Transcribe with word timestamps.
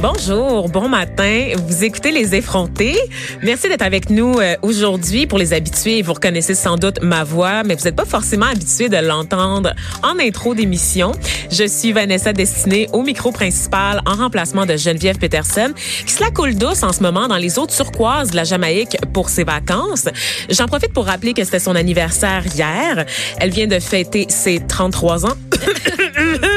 Bonjour, 0.00 0.68
bon 0.68 0.88
matin. 0.88 1.52
Vous 1.66 1.84
écoutez 1.84 2.10
Les 2.10 2.34
Effrontés. 2.34 2.96
Merci 3.42 3.68
d'être 3.68 3.82
avec 3.82 4.10
nous 4.10 4.38
euh, 4.38 4.56
aujourd'hui. 4.62 5.26
Pour 5.26 5.38
les 5.38 5.52
habitués, 5.52 6.02
vous 6.02 6.14
reconnaissez 6.14 6.54
sans 6.54 6.76
doute 6.76 7.02
ma 7.02 7.24
voix, 7.24 7.62
mais 7.62 7.74
vous 7.74 7.84
n'êtes 7.84 7.96
pas 7.96 8.04
forcément 8.04 8.46
habitués 8.46 8.88
de 8.88 8.96
l'entendre 8.96 9.74
en 10.02 10.18
intro 10.18 10.54
d'émission. 10.54 11.12
Je 11.50 11.64
suis 11.64 11.92
Vanessa 11.92 12.32
Destinée 12.32 12.88
au 12.92 13.02
micro 13.02 13.30
principal 13.30 14.00
en 14.06 14.14
remplacement 14.14 14.66
de 14.66 14.76
Geneviève 14.76 15.18
Peterson, 15.18 15.72
qui 16.06 16.12
se 16.12 16.22
la 16.22 16.30
coule 16.30 16.54
douce 16.54 16.82
en 16.82 16.92
ce 16.92 17.02
moment 17.02 17.28
dans 17.28 17.36
les 17.36 17.58
eaux 17.58 17.66
turquoises 17.66 18.30
de 18.30 18.36
la 18.36 18.44
Jamaïque 18.44 18.96
pour 19.12 19.28
ses 19.28 19.44
vacances. 19.44 20.08
J'en 20.48 20.66
profite 20.66 20.92
pour 20.92 21.06
rappeler 21.06 21.34
que 21.34 21.44
c'était 21.44 21.58
son 21.58 21.76
anniversaire 21.76 22.44
hier. 22.54 23.04
Elle 23.38 23.50
vient 23.50 23.66
de 23.66 23.78
fêter 23.78 24.26
ses 24.28 24.60
33 24.60 25.26
ans. 25.26 25.36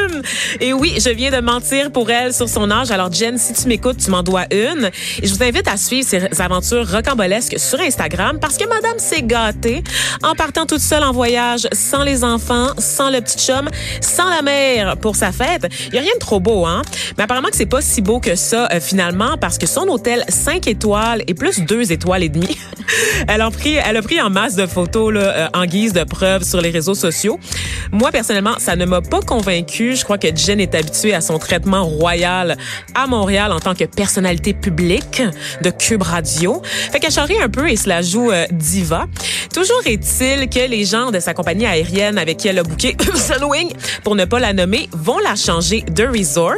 Et 0.60 0.74
oui, 0.74 0.98
je 1.00 1.10
viens 1.10 1.32
de 1.32 1.42
mentir 1.42 1.92
pour 1.92 2.10
elle 2.10 2.34
sur 2.34 2.50
son 2.50 2.70
âge. 2.72 2.92
Alors, 2.92 3.12
Jen, 3.12 3.38
si 3.38 3.54
tu 3.54 3.68
m'écoutes, 3.68 3.98
tu 3.98 4.10
m'en 4.10 4.24
dois 4.24 4.46
une. 4.52 4.90
Et 5.22 5.28
je 5.28 5.34
vous 5.34 5.44
invite 5.44 5.68
à 5.68 5.78
suivre 5.78 6.08
ses 6.08 6.42
aventures 6.42 6.90
rocambolesques 6.90 7.60
sur 7.60 7.80
Instagram 7.80 8.40
parce 8.40 8.58
que 8.58 8.68
madame 8.68 8.98
s'est 8.98 9.24
gâtée 9.24 9.84
en 10.24 10.36
partant 10.36 10.66
toute 10.66 10.80
seule 10.82 11.04
en 11.04 11.12
voyage, 11.12 11.68
sans 11.72 12.04
les 12.04 12.24
enfants, 12.24 12.70
sans 12.78 13.10
le 13.10 13.22
petit 13.22 13.38
chum, 13.38 13.70
sans 14.02 14.30
la 14.30 14.42
mère 14.42 14.98
pour 14.98 15.16
sa 15.16 15.32
fête. 15.32 15.68
Il 15.88 15.96
y 15.96 15.98
a 15.98 16.02
rien 16.02 16.14
de 16.14 16.20
trop 16.20 16.40
beau, 16.40 16.66
hein? 16.66 16.82
Mais 17.18 17.24
apparemment 17.24 17.50
que 17.50 17.56
c'est 17.56 17.66
pas 17.66 17.82
si 17.82 18.02
beau 18.02 18.20
que 18.20 18.36
ça, 18.36 18.68
euh, 18.72 18.80
finalement, 18.80 19.38
parce 19.38 19.58
que 19.58 19.68
son 19.68 19.88
hôtel 19.88 20.24
5 20.30 20.68
étoiles 20.68 21.24
et 21.28 21.34
plus 21.34 21.62
2 21.62 21.92
étoiles 21.92 22.24
et 22.24 22.30
demie, 22.30 22.58
elle, 23.28 23.42
a 23.42 23.52
pris, 23.52 23.76
elle 23.76 23.98
a 23.98 24.02
pris 24.02 24.22
en 24.22 24.30
masse 24.30 24.56
de 24.56 24.66
photos 24.66 25.14
là, 25.14 25.22
euh, 25.22 25.48
en 25.54 25.66
guise 25.66 25.94
de 25.94 26.04
preuve 26.04 26.44
sur 26.44 26.62
les 26.62 26.70
réseaux 26.70 26.96
sociaux. 26.96 27.40
Moi, 27.92 28.12
personnellement, 28.12 28.56
ça 28.60 28.76
ne 28.76 28.86
m'a 28.86 29.02
pas 29.02 29.22
convaincue. 29.22 29.96
Je 29.96 30.04
crois 30.04 30.15
que 30.18 30.36
Jen 30.36 30.60
est 30.60 30.76
habituée 30.76 31.14
à 31.14 31.22
son 31.22 31.40
traitement 31.40 31.86
royal 31.86 32.58
à 32.94 33.08
Montréal 33.08 33.52
en 33.52 33.60
tant 33.60 33.76
que 33.76 33.86
personnalité 33.86 34.54
publique 34.54 35.22
de 35.62 35.70
Cube 35.70 36.02
Radio. 36.02 36.62
Fait 36.92 37.00
qu'elle 37.00 37.12
charrie 37.12 37.40
un 37.42 37.50
peu 37.50 37.70
et 37.70 37.76
se 37.76 37.90
la 37.90 38.02
joue 38.02 38.32
euh, 38.32 38.46
diva. 38.52 39.06
Toujours 39.54 39.82
est-il 39.86 40.50
que 40.50 40.68
les 40.68 40.86
gens 40.86 41.12
de 41.12 41.20
sa 41.20 41.34
compagnie 41.34 41.66
aérienne 41.66 42.18
avec 42.18 42.38
qui 42.38 42.48
elle 42.48 42.60
a 42.60 42.64
booké 42.64 42.96
Sunwing, 43.16 43.72
pour 44.04 44.16
ne 44.16 44.26
pas 44.26 44.40
la 44.40 44.54
nommer, 44.54 44.90
vont 44.92 45.20
la 45.20 45.36
changer 45.36 45.82
de 45.82 46.06
resort. 46.06 46.56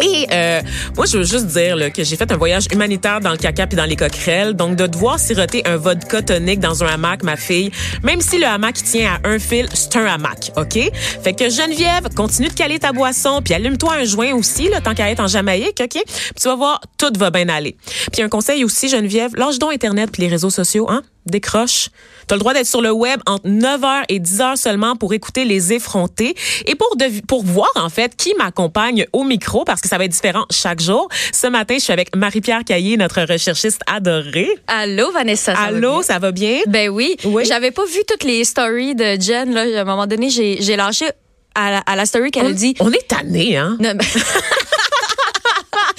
Et 0.00 0.26
euh, 0.32 0.62
moi, 0.96 1.06
je 1.06 1.18
veux 1.18 1.24
juste 1.24 1.46
dire 1.46 1.76
que 1.92 2.02
j'ai 2.02 2.16
fait 2.16 2.30
un 2.32 2.36
voyage 2.36 2.64
humanitaire 2.72 3.20
dans 3.20 3.30
le 3.30 3.36
caca 3.36 3.66
puis 3.66 3.76
dans 3.76 3.84
les 3.84 3.96
coquerelles. 3.96 4.54
Donc, 4.54 4.76
de 4.76 4.86
devoir 4.86 5.18
siroter 5.18 5.62
un 5.66 5.76
vodka 5.76 6.22
tonique 6.22 6.60
dans 6.60 6.82
un 6.82 6.86
hamac, 6.86 7.22
ma 7.22 7.36
fille, 7.36 7.70
même 8.02 8.20
si 8.20 8.38
le 8.38 8.46
hamac 8.46 8.74
tient 8.74 9.18
à 9.22 9.28
un 9.28 9.38
fil, 9.38 9.68
c'est 9.74 9.96
un 9.96 10.06
hamac, 10.06 10.52
OK? 10.56 10.78
Fait 11.22 11.34
que 11.34 11.50
Geneviève, 11.50 12.08
continue 12.14 12.48
de 12.48 12.54
caler 12.54 12.78
ta 12.78 12.92
boisson 12.92 13.42
puis 13.44 13.54
allume-toi 13.54 13.92
un 13.94 14.04
joint 14.04 14.34
aussi, 14.34 14.68
là, 14.68 14.80
tant 14.80 14.94
qu'à 14.94 15.10
être 15.10 15.20
en 15.20 15.26
Jamaïque, 15.26 15.80
OK? 15.82 16.02
Puis 16.04 16.34
tu 16.40 16.48
vas 16.48 16.56
voir, 16.56 16.80
tout 16.96 17.12
va 17.18 17.30
bien 17.30 17.48
aller. 17.48 17.76
Puis 18.12 18.22
un 18.22 18.28
conseil 18.28 18.64
aussi, 18.64 18.88
Geneviève, 18.88 19.34
lâche 19.36 19.58
donc 19.58 19.72
Internet 19.72 20.10
puis 20.12 20.22
les 20.22 20.28
réseaux 20.28 20.50
sociaux, 20.50 20.88
hein? 20.90 21.02
Décroche. 21.26 21.88
Tu 22.28 22.34
as 22.34 22.36
le 22.36 22.40
droit 22.40 22.54
d'être 22.54 22.66
sur 22.66 22.80
le 22.82 22.90
web 22.92 23.20
entre 23.26 23.46
9h 23.48 24.04
et 24.08 24.20
10h 24.20 24.56
seulement 24.56 24.96
pour 24.96 25.12
écouter 25.12 25.44
les 25.44 25.72
effrontés 25.72 26.34
et 26.66 26.74
pour 26.74 26.96
pour 27.26 27.44
voir 27.44 27.70
en 27.76 27.88
fait 27.88 28.16
qui 28.16 28.34
m'accompagne 28.34 29.06
au 29.12 29.24
micro 29.24 29.64
parce 29.64 29.80
que 29.80 29.88
ça 29.88 29.98
va 29.98 30.04
être 30.04 30.12
différent 30.12 30.44
chaque 30.50 30.80
jour. 30.80 31.08
Ce 31.32 31.46
matin, 31.46 31.74
je 31.78 31.80
suis 31.84 31.92
avec 31.92 32.14
Marie-Pierre 32.14 32.64
Caillé, 32.64 32.96
notre 32.96 33.22
recherchiste 33.22 33.80
adorée. 33.86 34.50
Allô 34.66 35.10
Vanessa. 35.12 35.54
Ça 35.54 35.60
Allô, 35.62 35.96
va 35.98 36.02
ça 36.02 36.18
va 36.18 36.32
bien? 36.32 36.60
Ben 36.68 36.88
oui. 36.88 37.16
Oui. 37.24 37.44
J'avais 37.46 37.70
pas 37.70 37.84
vu 37.84 38.00
toutes 38.08 38.24
les 38.24 38.44
stories 38.44 38.94
de 38.94 39.20
Jen 39.20 39.52
là, 39.52 39.62
à 39.78 39.82
un 39.82 39.84
moment 39.84 40.06
donné, 40.06 40.30
j'ai 40.30 40.76
lâché 40.76 41.06
à 41.54 41.70
la, 41.70 41.78
à 41.80 41.96
la 41.96 42.06
story 42.06 42.30
qu'elle 42.30 42.54
dit 42.54 42.74
On 42.80 42.90
est 42.90 43.06
tanné 43.08 43.56
hein? 43.56 43.76
Non, 43.80 43.92
mais 43.94 44.04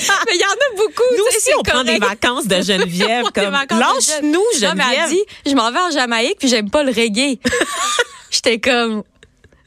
mais 0.25 0.33
il 0.35 0.41
y 0.41 0.45
en 0.45 0.49
a 0.49 0.75
beaucoup. 0.77 1.03
Nous 1.17 1.23
aussi, 1.35 1.49
on 1.57 1.63
prend 1.63 1.83
des 1.83 1.97
vacances 1.97 2.47
de 2.47 2.61
Geneviève. 2.61 3.25
Comme 3.33 3.51
lâche-nous, 3.53 4.43
Jen. 4.59 4.69
Non, 4.69 4.75
mais 4.75 4.83
elle 4.91 4.99
Geneviève. 4.99 5.09
dit, 5.09 5.23
je 5.45 5.55
m'en 5.55 5.71
vais 5.71 5.79
en 5.79 5.91
Jamaïque 5.91 6.37
puis 6.39 6.47
j'aime 6.47 6.69
pas 6.69 6.83
le 6.83 6.91
reggae. 6.91 7.39
J'étais 8.31 8.59
comme, 8.59 9.03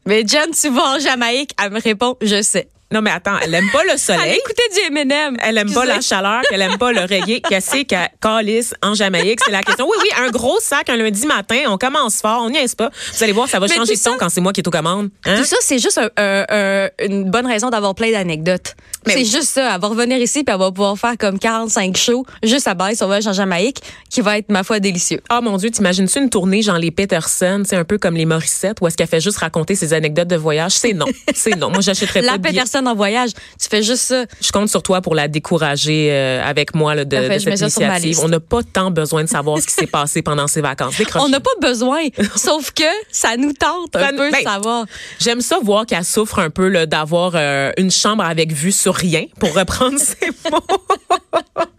mais 0.06 0.26
Jen, 0.26 0.50
tu 0.50 0.68
vas 0.70 0.96
en 0.96 0.98
Jamaïque? 0.98 1.52
Elle 1.62 1.70
me 1.70 1.80
répond, 1.80 2.16
je 2.20 2.42
sais. 2.42 2.68
Non, 2.92 3.02
mais 3.02 3.10
attends, 3.10 3.36
elle 3.42 3.52
aime 3.52 3.68
pas 3.72 3.82
le 3.82 3.90
Elle 3.92 3.98
soleil. 3.98 4.36
écoutait 4.38 4.62
du 4.74 4.96
M&M. 4.96 5.36
Elle 5.42 5.58
aime 5.58 5.72
pas 5.72 5.84
la 5.84 6.00
chaleur, 6.00 6.42
qu'elle 6.48 6.62
aime 6.62 6.78
pas 6.78 6.92
le 6.92 7.00
reggae, 7.00 7.40
qu'elle 7.48 7.60
sait 7.62 7.84
qu'elle 7.84 8.08
calisse 8.20 8.74
en 8.82 8.94
Jamaïque, 8.94 9.40
c'est 9.44 9.50
la 9.50 9.62
question. 9.62 9.86
Oui, 9.86 9.96
oui, 10.02 10.08
un 10.24 10.30
gros 10.30 10.58
sac 10.60 10.88
un 10.88 10.96
lundi 10.96 11.26
matin, 11.26 11.62
on 11.68 11.78
commence 11.78 12.20
fort, 12.20 12.42
on 12.42 12.50
n'y 12.50 12.58
est 12.58 12.76
pas. 12.76 12.90
Vous 13.16 13.22
allez 13.24 13.32
voir, 13.32 13.48
ça 13.48 13.58
va 13.58 13.66
Mais 13.66 13.74
changer 13.74 13.94
tout 13.94 13.98
de 13.98 14.04
ton 14.04 14.12
ça- 14.12 14.16
quand 14.18 14.28
c'est 14.28 14.40
moi 14.40 14.52
qui 14.52 14.60
est 14.60 14.68
aux 14.68 14.70
commandes. 14.70 15.10
Hein? 15.24 15.36
Tout 15.38 15.44
ça, 15.44 15.56
c'est 15.60 15.78
juste 15.78 15.98
un- 15.98 16.10
un- 16.16 16.44
un- 16.48 16.88
une 17.04 17.30
bonne 17.30 17.46
raison 17.46 17.70
d'avoir 17.70 17.94
plein 17.94 18.12
d'anecdotes. 18.12 18.74
C'est 19.04 19.16
oui. 19.16 19.24
juste 19.24 19.50
ça. 19.50 19.74
Elle 19.74 19.80
va 19.80 19.88
revenir 19.88 20.18
ici 20.18 20.42
puis 20.42 20.52
elle 20.52 20.58
va 20.60 20.70
pouvoir 20.72 20.98
faire 20.98 21.14
comme 21.18 21.38
45 21.38 21.96
shows 21.96 22.24
juste 22.42 22.66
à 22.66 22.74
base 22.74 22.96
sur 22.96 23.06
voyage 23.06 23.26
en 23.28 23.32
Jamaïque 23.32 23.78
qui 24.10 24.20
va 24.20 24.38
être, 24.38 24.50
ma 24.50 24.64
foi, 24.64 24.80
délicieux. 24.80 25.20
Oh 25.32 25.38
mon 25.42 25.56
Dieu, 25.58 25.70
t'imagines-tu 25.70 26.18
une 26.18 26.28
tournée 26.30 26.62
genre 26.62 26.78
les 26.78 26.90
Peterson, 26.90 27.62
c'est 27.64 27.76
un 27.76 27.84
peu 27.84 27.98
comme 27.98 28.16
les 28.16 28.26
Morissette, 28.26 28.78
où 28.80 28.86
est-ce 28.88 28.96
qu'elle 28.96 29.06
fait 29.06 29.20
juste 29.20 29.38
raconter 29.38 29.74
ses 29.76 29.92
anecdotes 29.92 30.26
de 30.28 30.36
voyage? 30.36 30.72
C'est 30.72 30.92
non. 30.92 31.06
C'est 31.34 31.54
non. 31.56 31.70
Moi, 31.70 31.80
j'achèterais 31.82 32.20
pas 32.20 32.26
La 32.32 32.38
de 32.38 32.42
en 32.84 32.94
voyage, 32.94 33.30
tu 33.60 33.68
fais 33.68 33.82
juste 33.82 34.02
ça. 34.02 34.24
Je 34.40 34.52
compte 34.52 34.68
sur 34.68 34.82
toi 34.82 35.00
pour 35.00 35.14
la 35.14 35.28
décourager 35.28 36.08
euh, 36.10 36.42
avec 36.44 36.74
moi 36.74 36.94
là, 36.94 37.04
de, 37.04 37.16
Parfait, 37.16 37.50
de 37.50 37.56
cette 37.56 37.60
initiative. 37.60 38.20
On 38.22 38.28
n'a 38.28 38.40
pas 38.40 38.62
tant 38.62 38.90
besoin 38.90 39.24
de 39.24 39.28
savoir 39.28 39.58
ce 39.58 39.66
qui 39.66 39.72
s'est 39.74 39.86
passé 39.86 40.22
pendant 40.22 40.46
ses 40.46 40.60
vacances. 40.60 40.96
Décroche. 40.98 41.22
On 41.24 41.28
n'a 41.28 41.40
pas 41.40 41.50
besoin, 41.60 42.00
sauf 42.36 42.72
que 42.72 42.84
ça 43.10 43.36
nous 43.36 43.52
tente 43.52 43.94
un 43.96 44.00
Ça 44.00 44.10
peu 44.10 44.30
ben, 44.30 44.38
de 44.38 44.44
savoir. 44.44 44.86
J'aime 45.18 45.40
ça 45.40 45.58
voir 45.62 45.86
qu'elle 45.86 46.04
souffre 46.04 46.38
un 46.38 46.50
peu 46.50 46.86
d'avoir 46.86 47.32
euh, 47.34 47.70
une 47.78 47.90
chambre 47.90 48.24
avec 48.24 48.52
vue 48.52 48.72
sur 48.72 48.94
rien, 48.94 49.26
pour 49.40 49.54
reprendre 49.54 49.98
ses 49.98 50.28
mots 50.50 50.60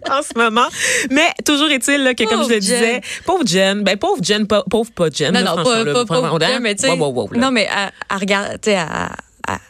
en 0.09 0.21
ce 0.21 0.37
moment. 0.37 0.67
Mais 1.11 1.27
toujours 1.45 1.69
est-il 1.69 2.15
que, 2.15 2.23
comme 2.23 2.43
je 2.43 2.49
le 2.53 2.59
disais, 2.59 2.93
Jen. 2.93 3.01
pauvre 3.25 3.45
Jen, 3.45 3.83
ben 3.83 3.97
pauvre 3.97 4.23
Jen, 4.23 4.47
pas- 4.47 4.63
pauvre 4.69 4.91
pas 4.91 5.09
Jen. 5.09 5.33
Non, 5.33 5.41
là, 5.41 5.55
non, 5.55 5.63
pas, 5.63 6.59
mais 6.59 6.75
tu 6.75 6.83
sais. 6.83 6.89
Wow, 6.89 6.97
wow, 6.97 7.11
wow, 7.13 7.29
là. 7.33 7.39
non, 7.39 7.51
mais 7.51 7.67
elle, 7.69 7.91
elle 8.09 8.17
regarde, 8.17 8.51
tu 8.61 8.71
sais, 8.71 8.77
elle, 8.77 9.09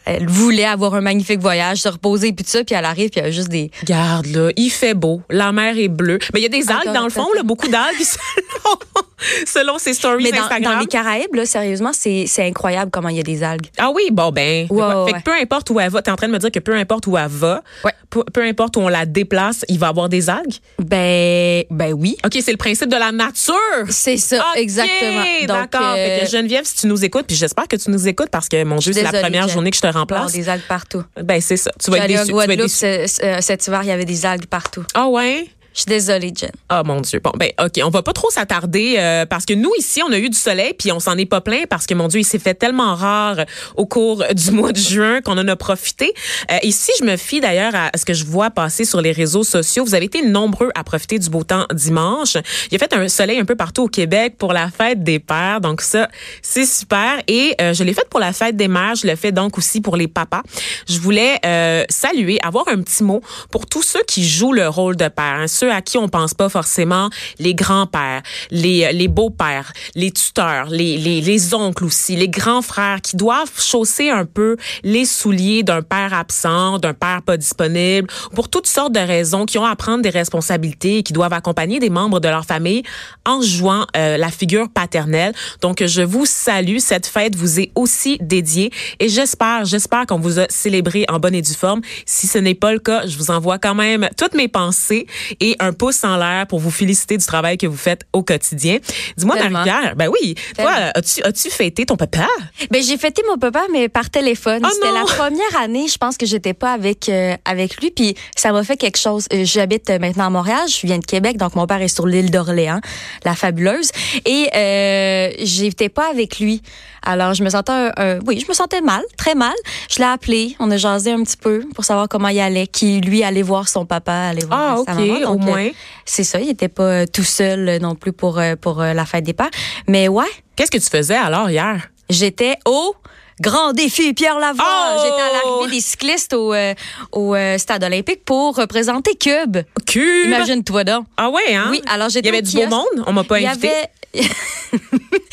elle- 0.06 0.28
voulait 0.28 0.66
avoir 0.66 0.96
un 0.96 1.02
magnifique 1.02 1.40
voyage, 1.40 1.78
se 1.80 1.90
reposer, 1.90 2.34
puis 2.34 2.44
tout 2.44 2.52
ça, 2.52 2.64
puis 2.64 2.76
elle 2.76 2.86
arrive, 2.86 3.10
puis 3.10 3.20
il 3.20 3.24
y 3.24 3.28
a 3.28 3.32
juste 3.32 3.50
des. 3.50 3.72
Regarde, 3.82 4.26
là, 4.28 4.50
il 4.56 4.70
fait 4.70 4.94
beau, 4.94 5.22
la 5.30 5.52
mer 5.52 5.78
est 5.78 5.88
bleue. 5.88 6.20
Mais 6.34 6.40
il 6.40 6.44
y 6.44 6.46
a 6.46 6.50
des 6.50 6.70
algues 6.70 6.82
Attends, 6.90 6.94
dans 6.94 7.04
le 7.04 7.10
fond, 7.10 7.28
là, 7.36 7.44
beaucoup 7.44 7.68
d'algues 7.68 7.98
selon, 9.46 9.78
ses 9.78 9.94
stories 9.94 10.24
Mais 10.24 10.32
dans, 10.32 10.44
Instagram. 10.46 10.74
dans 10.74 10.80
les 10.80 10.88
Caraïbes, 10.88 11.34
là, 11.36 11.46
sérieusement, 11.46 11.92
c'est 11.94 12.26
c'est 12.28 12.46
incroyable 12.46 12.92
comment 12.92 13.10
il 13.10 13.18
y 13.18 13.20
a 13.20 13.24
des 13.24 13.44
algues. 13.44 13.68
Ah 13.78 13.92
oui, 13.94 14.10
bon 14.12 14.32
ben. 14.32 14.68
Ouais, 14.70 14.82
fait 14.88 15.14
ouais, 15.14 15.14
que 15.14 15.24
peu 15.24 15.34
importe 15.34 15.70
où 15.70 15.80
elle 15.80 15.90
va, 15.92 16.02
t'es 16.02 16.12
en 16.12 16.16
train 16.16 16.28
de 16.28 16.34
me 16.34 16.40
dire 16.40 16.52
que 16.52 16.60
peu 16.60 16.76
importe 16.76 17.08
où 17.08 17.18
elle 17.18 17.28
va, 17.28 17.62
Ouais. 17.84 17.92
peu, 18.10 18.24
peu 18.34 18.42
importe 18.44 18.78
où 18.78 18.82
on 18.82 18.88
la 18.88 19.06
déplace, 19.06 19.64
il 19.70 19.80
va 19.80 19.88
y 19.88 19.90
avoir 19.90 20.10
des 20.10 20.30
algues? 20.30 20.56
Ben, 20.80 21.64
ben 21.70 21.94
oui. 21.94 22.18
OK, 22.26 22.38
c'est 22.44 22.52
le 22.52 22.58
principe 22.58 22.90
de 22.90 22.98
la 22.98 23.12
nature. 23.12 23.54
C'est 23.90 24.18
ça, 24.18 24.44
exactement. 24.56 25.24
D'accord. 25.48 25.96
Euh, 25.98 26.26
Geneviève, 26.26 26.66
si 26.66 26.76
tu 26.76 26.88
nous 26.88 27.04
écoutes, 27.06 27.26
puis 27.28 27.36
j'espère 27.36 27.68
que 27.68 27.76
tu 27.76 27.90
nous 27.92 28.08
écoutes 28.08 28.30
parce 28.30 28.48
que 28.50 28.64
mon 28.64 28.78
Dieu, 28.78 28.94
c'est 28.94 29.04
la 29.04 29.22
première 29.22 29.48
journée 29.48 29.72
que 29.72 29.78
je 29.78 29.82
te 29.82 29.88
remplace. 29.88 30.32
des 30.34 30.50
algues 30.50 30.68
partout. 30.68 31.04
Ben 31.22 31.42
c'est 31.42 31.58
ça. 31.58 31.72
Tu 31.84 31.92
vas 31.92 31.98
être 32.00 32.08
déçu. 32.08 32.26
Tu 32.28 32.34
vas 32.34 32.44
être 32.46 32.56
déçu. 32.56 33.42
cet 33.42 33.68
hiver, 33.68 33.80
il 33.84 33.88
y 33.88 33.92
avait 33.92 34.06
des 34.06 34.26
algues 34.26 34.46
partout. 34.48 34.84
Ah 34.94 35.08
ouais? 35.08 35.48
Je 35.78 35.84
suis 35.84 35.90
désolée, 35.90 36.34
Jen. 36.36 36.50
Ah 36.70 36.82
mon 36.84 37.02
Dieu. 37.02 37.20
Bon 37.24 37.32
ben 37.36 37.52
ok, 37.64 37.80
on 37.84 37.92
va 37.92 38.02
pas 38.02 38.12
trop 38.12 38.32
s'attarder 38.32 38.96
euh, 38.98 39.28
parce 39.28 39.46
que 39.46 39.54
nous 39.54 39.72
ici 39.78 40.02
on 40.02 40.12
a 40.12 40.18
eu 40.18 40.28
du 40.28 40.38
soleil 40.38 40.74
puis 40.74 40.92
on 40.92 41.00
s'en 41.00 41.16
est 41.20 41.28
pas 41.28 41.40
plein 41.40 41.66
parce 41.70 41.86
que 41.86 41.94
mon 41.94 42.08
Dieu 42.08 42.22
il 42.22 42.24
s'est 42.24 42.40
fait 42.40 42.56
tellement 42.56 42.96
rare 42.96 43.42
au 43.76 43.86
cours 43.86 44.24
du 44.34 44.50
mois 44.50 44.72
de 44.72 44.80
juin 44.80 45.22
qu'on 45.22 45.38
en 45.38 45.48
a 45.48 45.56
profité. 45.56 46.16
Euh, 46.52 46.58
ici 46.64 46.92
je 47.00 47.06
me 47.06 47.16
fie 47.16 47.42
d'ailleurs 47.42 47.76
à 47.76 47.92
ce 47.96 48.06
que 48.06 48.16
je 48.16 48.26
vois 48.26 48.50
passer 48.50 48.86
sur 48.86 49.02
les 49.02 49.12
réseaux 49.12 49.44
sociaux. 49.44 49.86
Vous 49.86 49.94
avez 49.94 50.06
été 50.06 50.24
nombreux 50.24 50.72
à 50.74 50.84
profiter 50.84 51.20
du 51.20 51.30
beau 51.30 51.44
temps 51.44 51.68
dimanche. 51.72 52.38
Il 52.72 52.76
a 52.76 52.80
fait 52.80 52.94
un 52.94 53.08
soleil 53.08 53.40
un 53.40 53.46
peu 53.46 53.56
partout 53.56 53.84
au 53.84 53.88
Québec 53.88 54.34
pour 54.40 54.54
la 54.54 54.72
fête 54.72 55.04
des 55.04 55.20
pères 55.20 55.62
donc 55.62 55.82
ça 55.82 56.10
c'est 56.42 56.66
super 56.66 57.22
et 57.28 57.54
euh, 57.62 57.76
je 57.76 57.84
l'ai 57.84 57.94
fait 57.94 58.10
pour 58.10 58.20
la 58.20 58.34
fête 58.34 58.56
des 58.58 58.68
mères. 58.68 58.96
Je 58.96 59.06
le 59.06 59.16
fais 59.16 59.32
donc 59.32 59.60
aussi 59.60 59.80
pour 59.80 59.96
les 59.96 60.08
papas. 60.08 60.42
Je 60.90 60.98
voulais 60.98 61.38
euh, 61.46 61.84
saluer, 61.88 62.40
avoir 62.44 62.68
un 62.68 62.82
petit 62.82 63.04
mot 63.04 63.22
pour 63.52 63.68
tous 63.68 63.84
ceux 63.84 64.02
qui 64.08 64.28
jouent 64.28 64.54
le 64.54 64.68
rôle 64.68 64.96
de 64.96 65.08
père, 65.08 65.36
hein, 65.38 65.48
ceux 65.48 65.67
à 65.72 65.82
qui 65.82 65.98
on 65.98 66.08
pense 66.08 66.34
pas 66.34 66.50
forcément, 66.50 67.10
les 67.40 67.54
grands-pères, 67.54 68.22
les, 68.52 68.92
les 68.94 69.08
beaux-pères, 69.08 69.74
les 69.96 70.12
tuteurs, 70.12 70.68
les, 70.70 70.98
les, 70.98 71.22
les 71.22 71.54
oncles 71.54 71.86
aussi, 71.86 72.16
les 72.16 72.30
grands 72.30 72.62
frères 72.62 73.02
qui 73.02 73.16
doivent 73.16 73.52
chausser 73.60 74.10
un 74.10 74.26
peu 74.26 74.58
les 74.84 75.06
souliers 75.06 75.64
d'un 75.64 75.82
père 75.82 76.14
absent, 76.14 76.80
d'un 76.80 76.94
père 76.94 77.22
pas 77.22 77.38
disponible, 77.38 78.08
pour 78.36 78.50
toutes 78.50 78.68
sortes 78.68 78.94
de 78.94 79.00
raisons, 79.00 79.46
qui 79.46 79.58
ont 79.58 79.66
à 79.66 79.76
prendre 79.76 80.02
des 80.02 80.10
responsabilités 80.10 80.98
et 81.00 81.04
qui 81.04 81.14
doivent 81.14 81.34
accompagner 81.34 81.80
des 81.80 81.90
membres 81.90 82.20
de 82.20 82.28
leur 82.28 82.46
famille 82.46 82.84
en 83.26 83.42
jouant 83.42 83.86
euh, 83.96 84.18
la 84.18 84.30
figure 84.30 84.70
paternelle. 84.70 85.34
Donc, 85.62 85.84
je 85.86 86.02
vous 86.02 86.26
salue. 86.26 86.78
Cette 86.80 87.08
fête 87.08 87.36
vous 87.36 87.60
est 87.60 87.72
aussi 87.76 88.18
dédiée 88.22 88.72
et 89.00 89.10
j'espère, 89.10 89.66
j'espère 89.66 90.06
qu'on 90.06 90.20
vous 90.20 90.40
a 90.40 90.46
célébré 90.50 91.06
en 91.10 91.20
bonne 91.20 91.36
et 91.36 91.42
due 91.42 91.54
forme. 91.54 91.82
Si 92.06 92.28
ce 92.28 92.38
n'est 92.38 92.56
pas 92.56 92.74
le 92.74 92.80
cas, 92.80 93.06
je 93.06 93.18
vous 93.18 93.32
envoie 93.32 93.58
quand 93.58 93.76
même 93.76 94.10
toutes 94.18 94.34
mes 94.34 94.48
pensées 94.48 95.08
et 95.40 95.56
un 95.60 95.74
pouce 95.74 96.04
en 96.04 96.18
l'air 96.18 96.48
pour 96.48 96.60
vous 96.60 96.72
féliciter 96.72 97.18
du 97.18 97.26
travail 97.26 97.58
que 97.58 97.68
vous 97.68 97.78
faites 97.78 98.02
au 98.14 98.24
quotidien. 98.24 98.78
Dis-moi. 99.18 99.36
Marie-Pierre, 99.50 99.96
ben 99.96 100.10
oui, 100.10 100.36
toi, 100.58 100.72
as-tu 100.96 101.22
as-tu 101.24 101.50
fêté 101.50 101.86
ton 101.86 101.96
papa? 101.96 102.28
Ben 102.72 102.82
j'ai 102.84 102.98
fêté 102.98 103.22
mon 103.30 103.38
papa 103.38 103.62
mais 103.72 103.90
par 103.90 104.10
téléphone. 104.10 104.62
Oh 104.66 104.70
C'était 104.74 104.92
la 104.92 105.04
première 105.04 105.62
année, 105.62 105.88
je 105.88 105.98
pense 105.98 106.18
que 106.18 106.26
j'étais 106.26 106.54
pas 106.54 106.74
avec 106.74 107.10
euh, 107.10 107.36
avec 107.46 107.82
lui 107.82 107.92
puis 107.92 108.16
ça 108.36 108.52
m'a 108.52 108.64
fait 108.64 108.78
quelque 108.78 108.98
chose. 108.98 109.28
Euh, 109.34 109.44
J'habite 109.46 109.90
euh, 109.90 110.00
maintenant 110.00 110.26
à 110.26 110.30
Montréal, 110.30 110.68
je 110.68 110.86
viens 110.86 110.98
de 111.00 111.06
Québec 111.06 111.38
donc 111.38 111.56
mon 111.56 111.66
père 111.68 111.82
est 111.82 111.88
sur 111.88 112.08
l'île 112.08 112.32
d'Orléans, 112.32 112.80
la 113.26 113.36
fabuleuse 113.36 113.90
et 114.26 114.50
euh, 114.56 115.32
j'étais 115.40 115.90
pas 115.90 116.10
avec 116.10 116.40
lui. 116.40 116.62
Alors 117.04 117.34
je 117.34 117.44
me 117.44 117.50
sentais 117.50 117.72
un- 117.72 117.92
un- 117.98 118.20
oui, 118.26 118.40
je 118.44 118.48
me 118.50 118.54
sentais 118.54 118.82
mal, 118.82 119.02
très 119.18 119.34
mal. 119.36 119.54
Je 119.90 119.98
l'ai 120.00 120.04
appelé, 120.06 120.56
on 120.60 120.70
a 120.72 120.78
jasé 120.78 121.12
un 121.12 121.24
petit 121.24 121.38
peu 121.38 121.64
pour 121.74 121.86
savoir 121.86 122.10
comment 122.10 122.28
il 122.28 122.40
allait, 122.40 122.68
qui 122.68 123.00
lui 123.00 123.24
allait 123.24 123.44
voir 123.44 123.70
son 123.70 123.86
papa, 123.86 124.14
allait 124.32 124.46
voir 124.46 124.78
Ah, 124.80 124.84
sa 124.86 124.94
ok, 125.02 125.08
maman. 125.08 125.32
Donc, 125.38 125.48
euh, 125.50 125.52
moins. 125.52 125.70
c'est 126.06 126.24
ça, 126.24 126.40
il 126.40 126.50
était 126.50 126.68
pas 126.68 126.84
euh, 126.84 127.06
tout 127.12 127.24
seul 127.24 127.68
euh, 127.70 127.80
non 127.80 127.96
plus 127.96 128.14
pour 128.14 128.42
pour 128.62 128.82
la 128.82 129.06
fête 129.06 129.24
des 129.24 129.34
pères. 129.34 129.50
Mais 129.88 130.08
ouais, 130.08 130.26
Qu'est-ce 130.56 130.72
que 130.72 130.78
tu 130.78 130.90
faisais 130.90 131.16
alors 131.16 131.50
hier? 131.50 131.88
J'étais 132.10 132.56
au 132.66 132.96
Grand 133.40 133.72
défi 133.74 134.14
Pierre 134.16 134.40
Lavoie. 134.40 134.64
Oh! 134.66 135.00
J'étais 135.04 135.22
à 135.22 135.32
l'arrivée 135.32 135.76
des 135.76 135.82
cyclistes 135.82 136.34
au, 136.34 136.54
euh, 136.56 136.74
au 137.12 137.36
euh, 137.36 137.58
stade 137.60 137.84
olympique 137.84 138.26
pour 138.26 138.56
représenter 138.56 139.16
Cube. 139.16 139.58
Cube! 139.86 140.26
Imagine-toi 140.26 140.84
donc. 140.84 141.06
Ah 141.18 141.30
ouais, 141.30 141.54
hein? 141.54 141.68
Oui, 141.70 141.82
alors 141.88 142.08
Il 142.08 142.14
j'étais 142.14 142.30
y 142.30 142.32
avait 142.32 142.42
du 142.42 142.58
beau 142.58 142.66
monde, 142.68 143.04
on 143.06 143.14
m'a 143.14 143.24
pas 143.24 143.40
Il 143.40 143.44
y 143.44 143.48
invité. 143.48 143.70
avait 143.70 144.28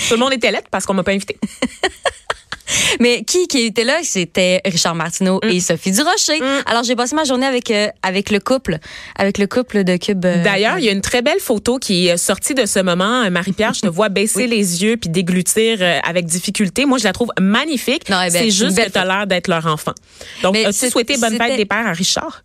Tout 0.08 0.14
le 0.14 0.16
monde 0.18 0.34
était 0.34 0.50
lettre 0.50 0.68
parce 0.70 0.84
qu'on 0.84 0.92
m'a 0.92 1.02
pas 1.02 1.12
invité. 1.12 1.38
mais 3.00 3.22
qui 3.24 3.46
qui 3.48 3.62
était 3.66 3.84
là? 3.84 3.98
C'était 4.02 4.60
Richard 4.64 4.94
Martineau 4.94 5.40
Mm. 5.42 5.48
et 5.50 5.60
Sophie 5.60 5.92
Durocher. 5.92 6.40
Alors 6.66 6.82
j'ai 6.84 6.96
passé 6.96 7.14
ma 7.14 7.24
journée 7.24 7.46
avec 7.46 7.70
euh, 7.70 7.88
avec 8.02 8.30
le 8.30 8.40
couple, 8.40 8.78
avec 9.16 9.38
le 9.38 9.46
couple 9.46 9.84
de 9.84 9.96
Cube. 9.96 10.24
euh, 10.24 10.42
D'ailleurs, 10.42 10.78
il 10.78 10.84
y 10.84 10.88
a 10.88 10.92
une 10.92 11.00
très 11.00 11.22
belle 11.22 11.40
photo 11.40 11.78
qui 11.78 12.08
est 12.08 12.16
sortie 12.16 12.54
de 12.54 12.66
ce 12.66 12.78
moment. 12.80 13.22
Euh, 13.24 13.30
Marie-Pierre, 13.30 13.74
je 13.74 13.80
te 13.82 13.86
vois 13.98 14.08
baisser 14.08 14.46
les 14.46 14.82
yeux 14.82 14.96
puis 14.96 15.10
déglutir 15.10 15.78
euh, 15.80 15.98
avec 16.04 16.26
difficulté. 16.26 16.84
Moi, 16.86 16.98
je 16.98 17.04
la 17.04 17.12
trouve 17.12 17.30
magnifique. 17.40 18.04
C'est 18.30 18.50
juste 18.50 18.76
que 18.82 18.90
tu 18.90 18.98
as 18.98 19.04
l'air 19.04 19.26
d'être 19.26 19.48
leur 19.48 19.66
enfant. 19.66 19.92
Donc, 20.42 20.56
as-tu 20.56 20.90
souhaité 20.90 21.16
bonne 21.18 21.36
fête 21.36 21.56
des 21.56 21.64
pères 21.66 21.86
à 21.86 21.92
Richard? 21.92 22.42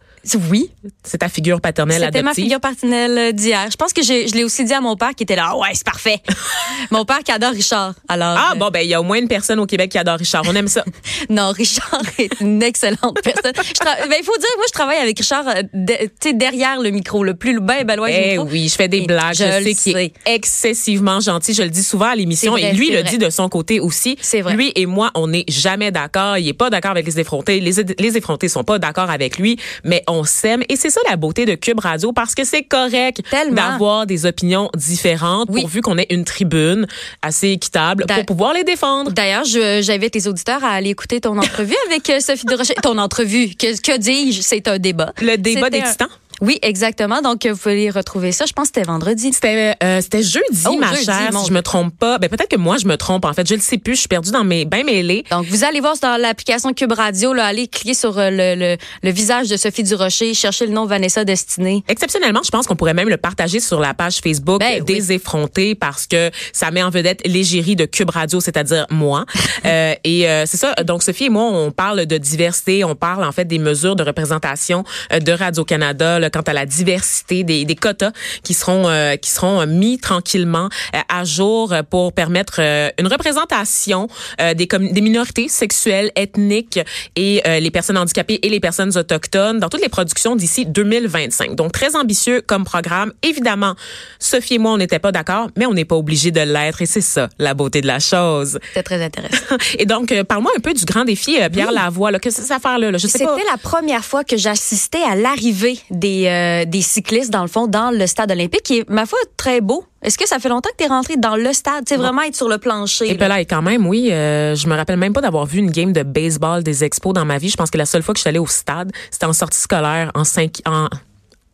Oui, 0.49 0.71
C'est 1.03 1.19
ta 1.19 1.29
figure 1.29 1.61
paternelle 1.61 2.01
c'était 2.05 2.21
ma 2.21 2.29
adoptive. 2.31 2.43
figure 2.43 2.59
paternelle 2.59 3.33
d'hier. 3.33 3.67
Je 3.71 3.75
pense 3.77 3.93
que 3.93 4.01
je 4.03 4.33
l'ai 4.35 4.43
aussi 4.43 4.63
dit 4.65 4.73
à 4.73 4.81
mon 4.81 4.95
père 4.95 5.15
qui 5.15 5.23
était 5.23 5.35
là. 5.35 5.47
Ah 5.51 5.57
ouais, 5.57 5.69
c'est 5.73 5.85
parfait. 5.85 6.19
mon 6.91 7.05
père 7.05 7.19
qui 7.19 7.31
adore 7.31 7.51
Richard. 7.51 7.93
Alors 8.07 8.35
Ah, 8.37 8.51
euh, 8.53 8.55
bon, 8.55 8.69
ben, 8.69 8.81
il 8.81 8.89
y 8.89 8.93
a 8.93 9.01
au 9.01 9.03
moins 9.03 9.17
une 9.19 9.27
personne 9.27 9.59
au 9.59 9.65
Québec 9.65 9.91
qui 9.91 9.97
adore 9.97 10.17
Richard. 10.17 10.43
On 10.47 10.55
aime 10.55 10.67
ça. 10.67 10.83
Non, 11.29 11.51
Richard 11.51 12.01
est 12.17 12.29
une 12.41 12.61
excellente 12.63 13.17
personne. 13.23 13.51
Ben, 13.53 14.15
il 14.19 14.23
faut 14.25 14.37
dire, 14.37 14.49
moi, 14.57 14.65
je 14.67 14.73
travaille 14.73 14.97
avec 14.97 15.17
Richard 15.17 15.47
euh, 15.47 15.61
de- 15.73 15.93
tu 15.93 16.29
sais, 16.29 16.33
derrière 16.33 16.79
le 16.81 16.89
micro, 16.91 17.23
le 17.23 17.35
plus 17.35 17.59
ben, 17.59 17.83
ben 17.85 17.95
loin 17.95 18.09
du 18.09 18.15
Eh 18.17 18.29
micro. 18.31 18.45
oui, 18.49 18.67
je 18.69 18.75
fais 18.75 18.87
des 18.87 19.01
blagues. 19.01 19.35
Je, 19.35 19.43
je 19.45 19.63
sais 19.63 19.75
qu'il 19.75 19.97
est 19.97 20.13
excessivement 20.25 21.19
gentil. 21.19 21.53
Je 21.53 21.63
le 21.63 21.69
dis 21.69 21.83
souvent 21.83 22.07
à 22.07 22.15
l'émission. 22.15 22.57
Et 22.57 22.73
lui, 22.73 22.89
le 22.89 23.01
vrai. 23.01 23.09
dit 23.09 23.17
de 23.17 23.29
son 23.29 23.49
côté 23.49 23.79
aussi. 23.79 24.17
C'est 24.21 24.41
vrai. 24.41 24.55
Lui 24.55 24.71
et 24.75 24.85
moi, 24.85 25.11
on 25.15 25.27
n'est 25.27 25.45
jamais 25.47 25.91
d'accord. 25.91 26.37
Il 26.37 26.47
est 26.47 26.53
pas 26.53 26.69
d'accord 26.69 26.91
avec 26.91 27.05
les 27.05 27.19
effrontés. 27.19 27.59
Les, 27.59 27.71
les 27.97 28.17
effrontés 28.17 28.47
sont 28.49 28.63
pas 28.63 28.79
d'accord 28.79 29.09
avec 29.09 29.37
lui, 29.37 29.57
mais 29.83 30.03
on 30.11 30.23
s'aime. 30.23 30.63
Et 30.69 30.75
c'est 30.75 30.89
ça 30.89 31.01
la 31.09 31.15
beauté 31.15 31.45
de 31.45 31.55
Cube 31.55 31.79
Radio 31.79 32.11
parce 32.11 32.35
que 32.35 32.43
c'est 32.43 32.63
correct 32.63 33.21
d'avoir 33.51 34.05
des 34.05 34.25
opinions 34.25 34.69
différentes 34.75 35.47
Oui. 35.51 35.61
pourvu 35.61 35.81
qu'on 35.81 35.97
ait 35.97 36.07
une 36.09 36.25
tribune 36.25 36.87
assez 37.21 37.49
équitable 37.49 38.05
pour 38.07 38.25
pouvoir 38.25 38.53
les 38.53 38.63
défendre. 38.63 39.11
D'ailleurs, 39.11 39.43
j'invite 39.45 40.15
les 40.15 40.27
auditeurs 40.27 40.63
à 40.63 40.69
aller 40.69 40.89
écouter 40.89 41.21
ton 41.21 41.37
entrevue 41.37 41.75
avec 41.87 42.09
euh, 42.09 42.19
Sophie 42.19 42.45
Durocher. 42.45 42.75
Ton 42.81 42.97
entrevue, 42.97 43.49
que, 43.55 43.79
que 43.81 43.97
dis-je? 43.97 44.41
C'est 44.41 44.67
un 44.67 44.77
débat. 44.79 45.13
Le 45.21 45.35
débat 45.37 45.69
des 45.69 45.79
un-. 45.81 46.07
Oui, 46.41 46.59
exactement. 46.61 47.21
Donc, 47.21 47.45
vous 47.45 47.57
pouvez 47.57 47.89
retrouver 47.89 48.31
ça. 48.31 48.45
Je 48.45 48.53
pense 48.53 48.69
que 48.69 48.75
c'était 48.75 48.87
vendredi. 48.87 49.31
C'était 49.33 49.75
euh, 49.83 50.01
c'était 50.01 50.23
jeudi, 50.23 50.63
Oh, 50.67 50.77
ma 50.79 50.93
jeudi, 50.93 51.05
chère, 51.05 51.29
si 51.39 51.47
je 51.47 51.53
me 51.53 51.61
trompe 51.61 51.95
pas. 51.97 52.17
Ben 52.17 52.29
peut-être 52.29 52.49
que 52.49 52.57
moi 52.57 52.77
je 52.77 52.87
me 52.87 52.97
trompe 52.97 53.25
en 53.25 53.33
fait, 53.33 53.47
je 53.47 53.55
le 53.55 53.61
sais 53.61 53.77
plus, 53.77 53.95
je 53.95 53.99
suis 54.01 54.07
perdue 54.07 54.31
dans 54.31 54.43
mes 54.43 54.65
bains 54.65 54.83
mêlés. 54.83 55.23
Donc, 55.31 55.45
vous 55.45 55.63
allez 55.63 55.79
voir 55.79 55.95
dans 56.01 56.19
l'application 56.19 56.73
Cube 56.73 56.91
Radio, 56.91 57.33
là, 57.33 57.45
allez 57.45 57.67
cliquer 57.67 57.93
sur 57.93 58.17
euh, 58.17 58.29
le, 58.29 58.55
le, 58.55 58.77
le 59.03 59.11
visage 59.11 59.49
de 59.49 59.57
Sophie 59.57 59.83
Durocher, 59.83 60.33
cherchez 60.33 60.65
le 60.65 60.73
nom 60.73 60.85
Vanessa 60.85 61.25
Destinée. 61.25 61.83
Exceptionnellement, 61.87 62.41
je 62.43 62.49
pense 62.49 62.67
qu'on 62.67 62.75
pourrait 62.75 62.93
même 62.93 63.09
le 63.09 63.17
partager 63.17 63.59
sur 63.59 63.79
la 63.79 63.93
page 63.93 64.19
Facebook 64.19 64.59
Ben 64.59 64.83
des 64.83 65.11
effrontés 65.11 65.75
parce 65.75 66.07
que 66.07 66.31
ça 66.53 66.71
met 66.71 66.83
en 66.83 66.89
vedette 66.89 67.21
l'égérie 67.25 67.75
de 67.75 67.85
Cube 67.85 68.09
Radio, 68.09 68.39
c'est-à-dire 68.39 68.85
moi. 68.89 69.25
Euh, 69.65 69.93
et 70.05 70.29
euh, 70.29 70.45
c'est 70.45 70.57
ça. 70.57 70.73
Donc 70.85 71.03
Sophie 71.03 71.25
et 71.25 71.29
moi, 71.29 71.43
on 71.43 71.71
parle 71.71 72.05
de 72.05 72.17
diversité, 72.17 72.85
on 72.85 72.95
parle 72.95 73.25
en 73.25 73.31
fait 73.33 73.43
des 73.43 73.59
mesures 73.59 73.95
de 73.95 74.03
représentation 74.03 74.85
euh, 75.11 75.19
de 75.19 75.31
Radio 75.33 75.65
Canada 75.65 76.17
quant 76.29 76.41
à 76.41 76.53
la 76.53 76.65
diversité 76.65 77.43
des, 77.43 77.65
des 77.65 77.75
quotas 77.75 78.11
qui 78.43 78.53
seront 78.53 78.87
euh, 78.87 79.15
qui 79.15 79.29
seront 79.29 79.61
euh, 79.61 79.65
mis 79.65 79.97
tranquillement 79.97 80.69
euh, 80.95 80.99
à 81.09 81.23
jour 81.23 81.73
pour 81.89 82.13
permettre 82.13 82.57
euh, 82.59 82.89
une 82.99 83.07
représentation 83.07 84.07
euh, 84.41 84.53
des 84.53 84.67
des 84.67 85.01
minorités 85.01 85.47
sexuelles, 85.47 86.11
ethniques 86.15 86.79
et 87.15 87.41
euh, 87.45 87.59
les 87.59 87.71
personnes 87.71 87.97
handicapées 87.97 88.39
et 88.43 88.49
les 88.49 88.59
personnes 88.59 88.95
autochtones 88.97 89.59
dans 89.59 89.69
toutes 89.69 89.81
les 89.81 89.89
productions 89.89 90.35
d'ici 90.35 90.65
2025. 90.65 91.55
Donc 91.55 91.71
très 91.71 91.95
ambitieux 91.95 92.41
comme 92.41 92.63
programme. 92.63 93.13
Évidemment, 93.23 93.75
Sophie 94.19 94.55
et 94.55 94.57
moi 94.59 94.71
on 94.71 94.77
n'était 94.77 94.99
pas 94.99 95.11
d'accord, 95.11 95.49
mais 95.57 95.65
on 95.65 95.73
n'est 95.73 95.85
pas 95.85 95.95
obligé 95.95 96.31
de 96.31 96.41
l'être 96.41 96.81
et 96.81 96.85
c'est 96.85 97.01
ça 97.01 97.29
la 97.39 97.53
beauté 97.53 97.81
de 97.81 97.87
la 97.87 97.99
chose. 97.99 98.59
C'était 98.69 98.83
très 98.83 99.03
intéressant. 99.03 99.57
Et 99.77 99.85
donc 99.85 100.13
parle-moi 100.23 100.51
un 100.57 100.59
peu 100.59 100.73
du 100.73 100.85
grand 100.85 101.05
défi 101.05 101.37
Pierre 101.51 101.71
Lavoie 101.71 102.11
là, 102.11 102.19
que 102.19 102.29
c'est 102.29 102.41
cette 102.41 102.51
affaire 102.51 102.79
là, 102.79 102.91
je 102.93 103.07
sais 103.07 103.19
C'était 103.19 103.45
la 103.49 103.57
première 103.57 104.03
fois 104.03 104.23
que 104.23 104.37
j'assistais 104.37 105.01
à 105.03 105.15
l'arrivée 105.15 105.79
des, 105.89 106.18
euh, 106.27 106.65
des 106.65 106.81
cyclistes, 106.81 107.31
dans 107.31 107.41
le 107.41 107.47
fond, 107.47 107.67
dans 107.67 107.91
le 107.91 108.07
stade 108.07 108.31
olympique, 108.31 108.63
qui 108.63 108.79
est, 108.79 108.89
ma 108.89 109.05
foi, 109.05 109.19
très 109.37 109.61
beau. 109.61 109.85
Est-ce 110.01 110.17
que 110.17 110.27
ça 110.27 110.39
fait 110.39 110.49
longtemps 110.49 110.69
que 110.69 110.83
tu 110.83 110.85
es 110.85 110.87
rentré 110.87 111.17
dans 111.17 111.35
le 111.35 111.51
stade? 111.53 111.85
Tu 111.85 111.93
sais, 111.93 111.99
vraiment 111.99 112.21
être 112.21 112.35
sur 112.35 112.47
le 112.47 112.57
plancher. 112.57 113.09
Et 113.09 113.17
là. 113.17 113.27
là, 113.27 113.41
et 113.41 113.45
quand 113.45 113.61
même, 113.61 113.85
oui, 113.85 114.11
euh, 114.11 114.55
je 114.55 114.67
me 114.67 114.75
rappelle 114.75 114.97
même 114.97 115.13
pas 115.13 115.21
d'avoir 115.21 115.45
vu 115.45 115.59
une 115.59 115.71
game 115.71 115.93
de 115.93 116.03
baseball 116.03 116.63
des 116.63 116.83
expos 116.83 117.13
dans 117.13 117.25
ma 117.25 117.37
vie. 117.37 117.49
Je 117.49 117.57
pense 117.57 117.69
que 117.69 117.77
la 117.77 117.85
seule 117.85 118.01
fois 118.01 118.13
que 118.13 118.17
je 118.17 118.21
suis 118.21 118.29
allée 118.29 118.39
au 118.39 118.47
stade, 118.47 118.91
c'était 119.11 119.25
en 119.25 119.33
sortie 119.33 119.59
scolaire 119.59 120.11
en 120.15 120.23
cinq 120.23 120.61
en 120.65 120.87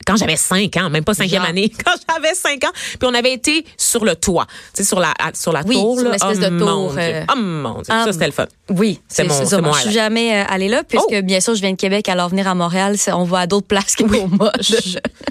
quand 0.06 0.16
j'avais 0.18 0.36
cinq 0.38 0.78
ans, 0.78 0.90
même 0.90 1.04
pas 1.04 1.13
cinquième 1.13 1.42
Genre. 1.42 1.50
année, 1.50 1.72
quand 1.86 1.94
j'avais 2.10 2.34
cinq 2.36 2.63
ans, 2.63 2.72
puis 3.00 3.07
on 3.10 3.13
avait 3.13 3.34
été 3.34 3.66
sur 3.78 4.06
le 4.06 4.16
toit, 4.16 4.46
tu 4.74 4.84
sais, 4.84 4.84
sur 4.84 5.00
la 5.00 5.13
sur 5.34 5.52
la 5.52 5.62
Oui, 5.66 5.75
tour, 5.75 6.00
sur 6.00 6.10
l'espèce 6.12 6.38
oh, 6.40 6.50
de 6.50 6.57
tour, 6.60 6.68
Mon 6.68 6.90
Dieu. 6.92 7.00
euh, 7.02 7.24
Oh 7.34 7.38
mon 7.40 7.74
Dieu, 7.75 7.84
ça 7.88 8.12
c'était 8.12 8.28
le 8.28 8.31
fun. 8.31 8.46
Oui, 8.69 9.00
C'est 9.07 9.24
mon- 9.24 9.46
ça. 9.46 9.62
mon 9.62 9.74
Je 9.74 9.81
suis 9.81 9.92
jamais 9.92 10.40
euh, 10.42 10.44
allée 10.48 10.68
là, 10.69 10.84
puisque 10.84 11.06
Oh! 11.12 11.22
bien 11.24 11.40
sûr, 11.40 11.56
je 11.56 11.62
viens 11.62 11.72
de 11.72 11.75
Québec, 11.78 12.07
alors 12.09 12.30
venir 12.30 12.47
à 12.47 12.56
Montréal, 12.56 12.95
on 13.14 13.24
va 13.24 13.40
à 13.42 13.47
d'autres 13.47 13.68
places 13.68 13.95
que 13.95 14.04
pour 14.04 14.28
moi. 14.30 14.52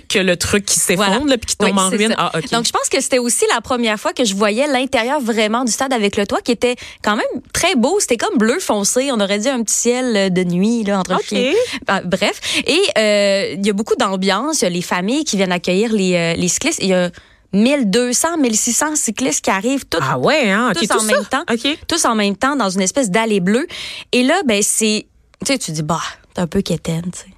que 0.09 0.19
le 0.19 0.37
truc 0.37 0.65
qui 0.65 0.79
s'effondre, 0.79 1.09
Voilà. 1.11 1.25
là, 1.31 1.39
puis 1.39 1.47
qui 1.47 1.57
tombe 1.57 1.71
Oui, 1.75 1.81
en 1.81 1.89
ruine. 1.89 2.15
Ah, 2.19 2.31
ok. 2.35 2.51
Donc, 2.53 2.67
je 2.67 2.71
pense 2.73 2.89
que 2.89 3.01
c'était 3.01 3.19
aussi 3.19 3.45
la 3.53 3.61
première 3.61 3.99
fois 3.99 4.13
que 4.13 4.25
je 4.25 4.35
voyais 4.35 4.67
l'intérieur 4.67 5.21
vraiment 5.21 5.65
du 5.65 5.73
stade 5.73 5.93
avec 5.93 6.17
le 6.17 6.27
toit 6.27 6.41
qui 6.41 6.53
était 6.53 6.77
quand 7.03 7.17
même 7.17 7.27
très 7.53 7.75
beau. 7.75 7.99
C'était 8.01 8.17
comme 8.17 8.39
bleu 8.39 8.59
foncé. 8.61 9.11
On 9.13 9.21
aurait 9.21 9.39
dit 9.39 9.49
un 9.49 9.63
petit 9.63 9.75
ciel 9.75 10.17
euh, 10.17 10.29
de 10.31 10.45
nuit, 10.45 10.85
là, 10.85 11.01
entre 11.01 11.15
Ok. 11.15 11.25
filles. 11.25 11.55
Ah, 11.89 12.01
bref. 12.05 12.41
Et 12.67 12.81
euh, 12.99 13.55
il 13.59 13.67
y 13.67 13.71
a 13.71 13.73
beaucoup 13.73 13.97
d'ambiance. 13.97 14.64
Les 14.69 14.83
familles 14.83 15.25
qui 15.25 15.37
viennent 15.37 15.53
accueillir 15.53 15.93
les, 15.93 16.15
euh, 16.15 16.35
les 16.35 16.49
cyclistes. 16.49 16.81
Il 16.83 16.89
y 16.89 16.95
a 16.95 17.11
1200, 17.53 18.39
1600 18.39 18.97
cyclistes 18.97 19.45
qui 19.45 19.51
arrivent 19.51 19.87
tous 19.87 20.01
ah 20.03 20.19
ouais, 20.19 20.51
hein, 20.51 20.73
tous 20.75 20.87
tout 20.87 20.97
en 20.97 20.99
ça? 20.99 21.07
même 21.07 21.25
temps. 21.27 21.45
Tous 21.87 22.05
en 22.05 22.15
même 22.15 22.37
temps 22.37 22.57
dans 22.57 22.69
une 22.71 22.81
espèce 22.83 23.11
d'allée 23.11 23.41
bleue. 23.41 23.67
Et 24.13 24.23
là, 24.23 24.41
ben 24.45 24.63
c'est, 24.63 25.07
tu 25.45 25.53
sais, 25.53 25.59
tu 25.59 25.71
dis 25.73 25.83
bah, 25.83 26.01
t'es 26.35 26.41
un 26.41 26.47
peu 26.47 26.63
quétaine, 26.63 27.11
tu 27.13 27.19
sais. 27.21 27.34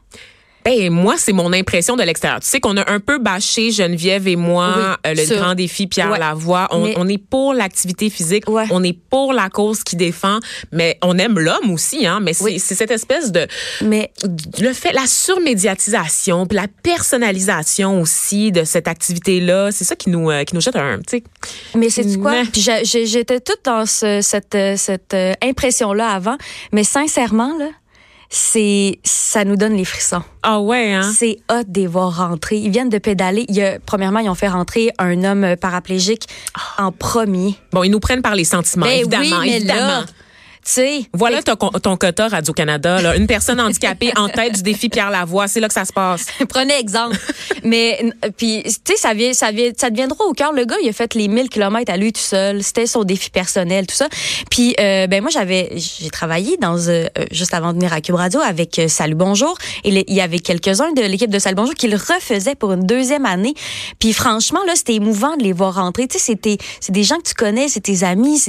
Ben 0.67 0.91
moi, 0.91 1.15
c'est 1.17 1.33
mon 1.33 1.53
impression 1.53 1.95
de 1.95 2.03
l'extérieur. 2.03 2.41
Tu 2.41 2.49
sais 2.49 2.59
qu'on 2.59 2.77
a 2.77 2.91
un 2.91 2.99
peu 2.99 3.19
bâché 3.19 3.71
Geneviève 3.71 4.27
et 4.27 4.35
moi 4.35 4.75
Oui, 4.77 4.83
euh, 5.07 5.15
le 5.15 5.37
grand 5.37 5.55
défi 5.55 5.87
Pierre 5.87 6.11
Ouais. 6.11 6.19
Lavoie. 6.19 6.67
On, 6.73 6.87
Mais- 6.87 6.95
on 6.97 7.07
est 7.09 7.19
pour 7.19 7.55
l'activité 7.55 8.11
physique, 8.11 8.51
Ouais. 8.51 8.65
on 8.73 8.83
est 8.83 8.93
pour 9.09 9.33
la 9.33 9.49
cause 9.49 9.85
qui 9.85 9.95
défend, 9.95 10.41
mais 10.73 10.99
on 11.03 11.19
aime 11.19 11.39
l'homme 11.39 11.71
aussi, 11.71 12.05
hein. 12.05 12.19
Mais 12.21 12.33
c'est 12.33 12.43
Oui. 12.43 12.59
cette 12.59 12.91
espèce 12.91 13.31
de 13.31 13.47
Mais 13.83 14.11
le 14.61 14.73
fait, 14.73 14.93
la 14.93 15.07
surmédiatisation, 15.07 16.47
puis 16.47 16.57
la 16.57 16.67
personnalisation 16.83 18.01
aussi 18.01 18.51
de 18.51 18.65
cette 18.65 18.89
activité-là, 18.89 19.71
c'est 19.71 19.85
ça 19.85 19.95
qui 19.95 20.11
nous 20.11 20.31
euh, 20.33 20.43
qui 20.43 20.57
nous 20.57 20.61
jette 20.61 20.75
un, 20.75 20.99
tu 20.99 21.19
sais. 21.19 21.25
Mais 21.77 21.91
c'est 21.91 22.19
quoi? 22.19 22.33
Mais- 22.43 22.83
j'ai- 22.85 23.07
j'étais 23.07 23.39
toute 23.39 23.61
dans 23.65 23.87
ce- 23.87 24.21
cette 24.21 24.57
euh, 24.57 24.75
cette 24.77 25.15
impression 25.45 25.93
là 25.93 26.09
avant, 26.09 26.37
mais 26.73 26.83
sincèrement 26.83 27.57
là, 27.57 27.69
c'est 28.29 28.99
ça 29.05 29.45
nous 29.45 29.57
donne 29.57 29.75
les 29.75 29.85
frissons. 29.85 30.23
Ah 30.43 30.61
ouais, 30.61 30.93
hein? 30.95 31.11
C'est 31.15 31.39
hot 31.51 31.63
de 31.67 31.81
les 31.81 31.87
voir 31.87 32.17
rentrer. 32.17 32.57
Ils 32.57 32.71
viennent 32.71 32.89
de 32.89 32.99
pédaler. 32.99 33.45
Il 33.49 33.55
y 33.57 33.63
a, 33.63 33.79
premièrement, 33.85 34.21
ils 34.21 34.29
ont 34.29 34.35
fait 34.35 34.49
rentrer 34.49 34.91
un 34.99 35.25
homme 35.25 35.57
paraplégique 35.61 36.27
en 36.79 36.93
premier. 36.93 37.55
Bon, 37.73 37.83
ils 37.83 37.91
nous 37.91 38.01
prennent 38.01 38.23
par 38.23 38.35
les 38.35 38.45
sentiments, 38.45 38.87
Ben 38.87 38.99
évidemment, 39.01 39.23
oui, 39.41 39.51
mais 39.51 39.57
évidemment. 39.57 39.81
là, 39.81 40.05
sais, 40.73 41.03
Voilà 41.13 41.43
ton, 41.43 41.57
ton 41.57 41.97
quota 41.97 42.29
Radio-Canada. 42.29 43.01
là. 43.03 43.17
Une 43.17 43.27
personne 43.27 43.61
handicapée 43.61 44.13
en 44.17 44.29
tête 44.29 44.55
du 44.57 44.63
défi 44.63 44.89
Pierre 44.89 45.11
Lavoie. 45.11 45.49
C'est 45.49 45.61
là 45.61 45.69
que 45.69 45.75
ça 45.75 45.85
se 45.85 45.93
passe. 45.93 46.27
Prenez 46.49 46.75
exemple. 46.79 47.17
Mais 47.63 48.13
puis 48.37 48.63
tu 48.65 48.71
sais 48.93 48.97
ça 48.97 49.15
vient 49.15 49.33
ça 49.33 49.51
vient 49.51 49.71
ça 49.77 49.91
deviendra 49.91 50.25
au 50.25 50.33
cœur 50.33 50.53
le 50.53 50.65
gars, 50.65 50.77
il 50.83 50.89
a 50.89 50.93
fait 50.93 51.15
les 51.15 51.29
1000 51.29 51.49
kilomètres 51.49 51.93
à 51.93 51.97
lui 51.97 52.13
tout 52.13 52.21
seul, 52.21 52.63
c'était 52.63 52.87
son 52.87 53.03
défi 53.05 53.31
personnel 53.31 53.87
tout 53.87 53.95
ça. 53.95 54.09
Puis 54.51 54.75
euh, 54.81 55.07
ben 55.07 55.21
moi 55.23 55.31
j'avais 55.31 55.71
j'ai 55.77 56.11
travaillé 56.11 56.57
dans 56.59 56.77
euh, 56.89 57.07
euh, 57.19 57.25
juste 57.31 57.55
avant 57.55 57.69
de 57.73 57.79
venir 57.79 57.93
à 57.93 58.01
Cube 58.01 58.15
Radio 58.15 58.41
avec 58.41 58.79
euh, 58.79 58.89
Salut 58.89 59.15
Bonjour 59.15 59.57
et 59.85 60.05
il 60.09 60.15
y 60.15 60.21
avait 60.21 60.39
quelques-uns 60.39 60.93
de 60.93 61.03
l'équipe 61.03 61.31
de 61.31 61.39
Salut 61.39 61.57
Bonjour 61.57 61.75
qui 61.75 61.89
le 61.89 61.97
refaisaient 61.97 62.55
pour 62.55 62.73
une 62.73 62.87
deuxième 62.87 63.27
année. 63.27 63.55
Puis 63.99 64.13
franchement 64.13 64.61
là, 64.67 64.75
c'était 64.77 64.95
émouvant 64.95 65.37
de 65.37 65.43
les 65.43 65.53
voir 65.53 65.75
rentrer, 65.75 66.07
tu 66.09 66.19
sais 66.19 66.25
c'était 66.25 66.59
c'est 66.81 66.93
des 66.93 67.03
gens 67.05 67.17
que 67.19 67.29
tu 67.29 67.35
connais, 67.35 67.69
c'est 67.69 67.81
tes 67.81 68.05
amis, 68.05 68.41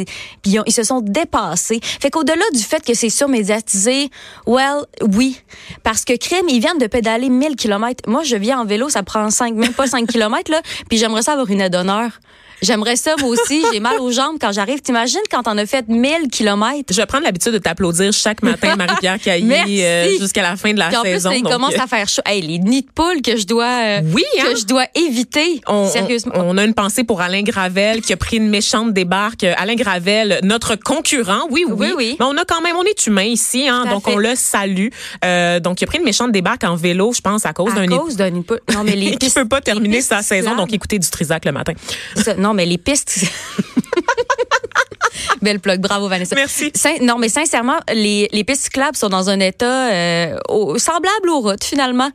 puis 0.42 0.52
ils, 0.52 0.60
ont- 0.60 0.64
ils 0.66 0.74
se 0.74 0.84
sont 0.84 1.02
dépassés. 1.02 1.80
Fait 2.00 2.07
qu'au-delà 2.10 2.44
du 2.54 2.64
fait 2.64 2.84
que 2.84 2.94
c'est 2.94 3.10
surmédiatisé, 3.10 4.10
well, 4.46 4.86
oui, 5.02 5.40
parce 5.84 6.06
que 6.06 6.18
crime, 6.18 6.48
ils 6.50 6.60
viennent 6.60 6.78
de 6.78 6.88
pédaler 6.88 7.30
1000 7.30 7.56
km. 7.56 8.04
Moi, 8.08 8.24
je 8.24 8.36
viens 8.36 8.60
en 8.60 8.66
vélo, 8.66 8.90
ça 8.90 9.04
prend 9.04 9.30
5, 9.30 9.54
même 9.56 9.74
pas 9.74 9.88
5 9.88 10.08
km, 10.10 10.52
là, 10.52 10.62
puis 10.90 10.98
j'aimerais 10.98 11.24
ça 11.24 11.34
avoir 11.34 11.50
une 11.50 11.62
aide 11.62 11.74
d'honneur. 11.74 12.12
J'aimerais 12.62 12.96
ça, 12.96 13.14
moi 13.20 13.30
aussi. 13.30 13.64
J'ai 13.72 13.80
mal 13.80 14.00
aux 14.00 14.12
jambes 14.12 14.38
quand 14.42 14.52
j'arrive. 14.52 14.82
T'imagines 14.82 15.20
quand 15.32 15.44
on 15.46 15.58
a 15.58 15.66
fait 15.66 15.88
1000 15.88 16.28
km? 16.32 16.86
Je 16.92 16.96
vais 16.96 17.06
prendre 17.06 17.24
l'habitude 17.24 17.52
de 17.54 17.58
t'applaudir 17.60 18.12
chaque 18.14 18.42
matin, 18.42 18.76
Marie-Pierre 18.76 19.20
Caillé, 19.20 19.86
euh, 19.86 20.18
jusqu'à 20.20 20.42
la 20.42 20.56
fin 20.56 20.74
de 20.74 20.80
la 20.80 20.88
Puis 20.88 20.98
en 20.98 21.02
plus, 21.02 21.12
saison. 21.12 21.30
là, 21.30 21.36
il 21.36 21.44
donc, 21.44 21.52
commence 21.52 21.76
euh, 21.76 21.82
à 21.84 21.88
faire 21.88 22.08
chaud. 22.10 22.22
Hey, 22.26 22.42
les 22.42 22.58
nids 22.60 22.82
de 22.82 22.88
poules 22.94 23.22
que 23.22 23.38
je 23.38 23.46
dois, 23.46 23.66
euh, 23.66 24.02
Oui, 24.14 24.24
hein? 24.40 24.46
que 24.52 24.60
je 24.60 24.66
dois 24.66 24.86
éviter. 24.96 25.62
on, 25.68 25.88
Sérieusement. 25.90 26.34
on- 26.36 26.56
on 26.56 26.58
a 26.58 26.64
une 26.64 26.74
pensée 26.74 27.04
pour 27.04 27.22
Alain 27.22 27.44
Gravel 27.44 28.02
qui 28.02 28.12
a 28.14 28.18
pris 28.18 28.38
une 28.38 28.50
méchante 28.50 28.92
débarque. 28.94 29.44
Alain 29.44 29.76
Gravel, 29.76 30.40
notre 30.44 30.76
concurrent, 30.76 31.48
oui, 31.52 31.64
oui. 31.68 31.76
Oui, 31.78 31.94
oui. 31.96 32.16
Mais 32.20 32.26
on 32.26 32.38
a 32.38 32.46
quand 32.46 32.62
même, 32.62 32.76
on 32.76 32.84
est 32.84 33.06
humain 33.06 33.24
ici, 33.24 33.68
hein, 33.68 33.84
à 33.86 33.90
donc 33.90 34.06
fait. 34.06 34.14
on 34.14 34.18
le 34.18 34.34
salue. 34.36 34.88
Euh, 35.24 35.60
donc 35.60 35.80
il 35.82 35.84
a 35.84 35.88
pris 35.88 36.00
une 36.00 36.04
méchante 36.06 36.32
débarque 36.32 36.64
en 36.64 36.76
vélo, 36.76 37.14
je 37.14 37.22
pense, 37.22 37.46
à 37.46 37.54
cause 37.54 37.72
à 37.74 37.86
d'un 37.86 37.88
cause 37.88 38.16
d'un 38.16 38.30
nid 38.32 38.40
de 38.40 38.46
poule. 38.46 38.62
Non, 38.74 38.84
mais 38.84 38.96
les 38.96 39.16
qui 39.18 39.30
peut 39.30 39.48
pas 39.48 39.62
terminer 39.62 40.02
sa 40.02 40.22
saison, 40.24 40.56
donc 40.56 40.74
écoutez 40.74 40.98
du 40.98 41.08
Trisac 41.10 41.46
le 41.46 41.52
matin. 41.52 41.74
Ça, 42.16 42.34
non, 42.36 42.47
mais 42.54 42.66
les 42.66 42.78
pistes. 42.78 43.22
Belle 45.42 45.60
plug, 45.60 45.80
bravo 45.82 46.08
Vanessa. 46.08 46.36
Merci. 46.36 46.72
Sin- 46.76 47.00
non, 47.02 47.18
mais 47.18 47.30
sincèrement, 47.30 47.78
les, 47.94 48.28
les 48.32 48.44
pistes 48.44 48.64
cyclables 48.64 48.96
sont 48.98 49.10
dans 49.10 49.30
un 49.30 49.40
état 49.40 49.90
euh, 49.92 50.38
au- 50.50 50.78
semblable 50.78 51.30
aux 51.30 51.40
routes 51.42 51.64
finalement, 51.64 52.10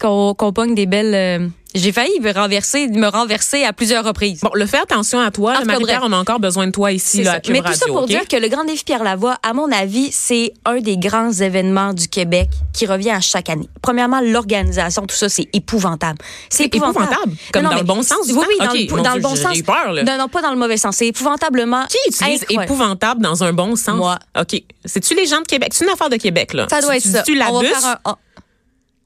qu'on 0.00 0.34
qu'on 0.34 0.52
pogne 0.52 0.74
des 0.74 0.86
belles. 0.86 1.14
euh, 1.14 1.48
J'ai 1.76 1.92
failli 1.92 2.18
me 2.20 2.32
renverser, 2.32 2.88
me 2.88 3.06
renverser 3.08 3.64
à 3.64 3.72
plusieurs 3.72 4.04
reprises. 4.04 4.40
Bon, 4.40 4.50
le 4.54 4.66
faire 4.66 4.82
attention 4.82 5.20
à 5.20 5.30
toi, 5.30 5.54
En 5.60 5.64
bref. 5.64 5.98
on 6.02 6.12
a 6.12 6.16
encore 6.16 6.40
besoin 6.40 6.66
de 6.66 6.72
toi 6.72 6.90
ici 6.92 7.22
là, 7.22 7.32
à 7.34 7.40
Cube 7.40 7.52
Mais 7.52 7.60
tout 7.62 7.72
ça 7.74 7.86
pour 7.86 8.06
dire 8.06 8.26
que 8.26 8.36
le 8.36 8.48
Grand 8.48 8.64
Défi 8.64 8.82
Pierre 8.84 9.04
Lavoie, 9.04 9.36
à 9.42 9.52
mon 9.52 9.70
avis, 9.70 10.10
c'est 10.10 10.52
un 10.64 10.80
des 10.80 10.96
grands 10.96 11.30
événements 11.32 11.92
du 11.92 12.08
Québec 12.08 12.48
qui 12.72 12.86
revient 12.86 13.10
à 13.10 13.20
chaque 13.20 13.50
année. 13.50 13.68
Premièrement, 13.82 14.20
l'organisation, 14.20 15.06
tout 15.06 15.14
ça, 15.16 15.28
c'est 15.28 15.48
épouvantable. 15.52 16.18
C'est 16.48 16.74
épouvantable? 16.74 17.34
Comme 17.52 17.62
dans 17.64 17.70
mais- 17.70 17.76
le 17.78 17.84
bon 17.84 18.02
sens 18.02 18.26
Oui, 18.28 18.34
oui, 18.48 18.56
dans, 18.58 18.72
le, 18.72 18.86
mon 18.96 19.02
dans 19.02 19.10
Dieu, 19.10 19.12
le 19.16 19.20
bon 19.20 19.36
sens. 19.36 19.56
eu 19.58 19.62
peur. 19.62 19.92
Non, 20.04 20.18
non, 20.18 20.28
pas 20.28 20.42
dans 20.42 20.50
le 20.52 20.56
mauvais 20.58 20.76
sens. 20.78 20.96
C'est 20.96 21.08
épouvantablement. 21.08 21.84
Qui 21.86 21.98
utilise 22.08 22.42
incroyable. 22.42 22.64
épouvantable 22.64 23.20
dans 23.22 23.44
un 23.44 23.52
bon 23.52 23.76
sens? 23.76 23.96
Moi. 23.96 24.18
OK. 24.40 24.62
C'est-tu 24.84 25.14
les 25.14 25.26
gens 25.26 25.40
de 25.40 25.46
Québec? 25.46 25.70
C'est 25.72 25.84
une 25.84 25.90
affaire 25.90 26.08
de 26.08 26.16
Québec, 26.16 26.54
là. 26.54 26.66
Ça 26.70 26.80
doit 26.80 26.92
Tu- 26.92 26.96
être 26.98 27.02
tu 27.02 27.08
ça. 27.10 27.18
dis-tu 27.22 27.34
la 27.38 27.50
On 27.50 27.54
va 27.54 27.60
bus? 27.60 27.68
faire 27.70 27.98
un- 28.04 28.10
un- 28.12 28.16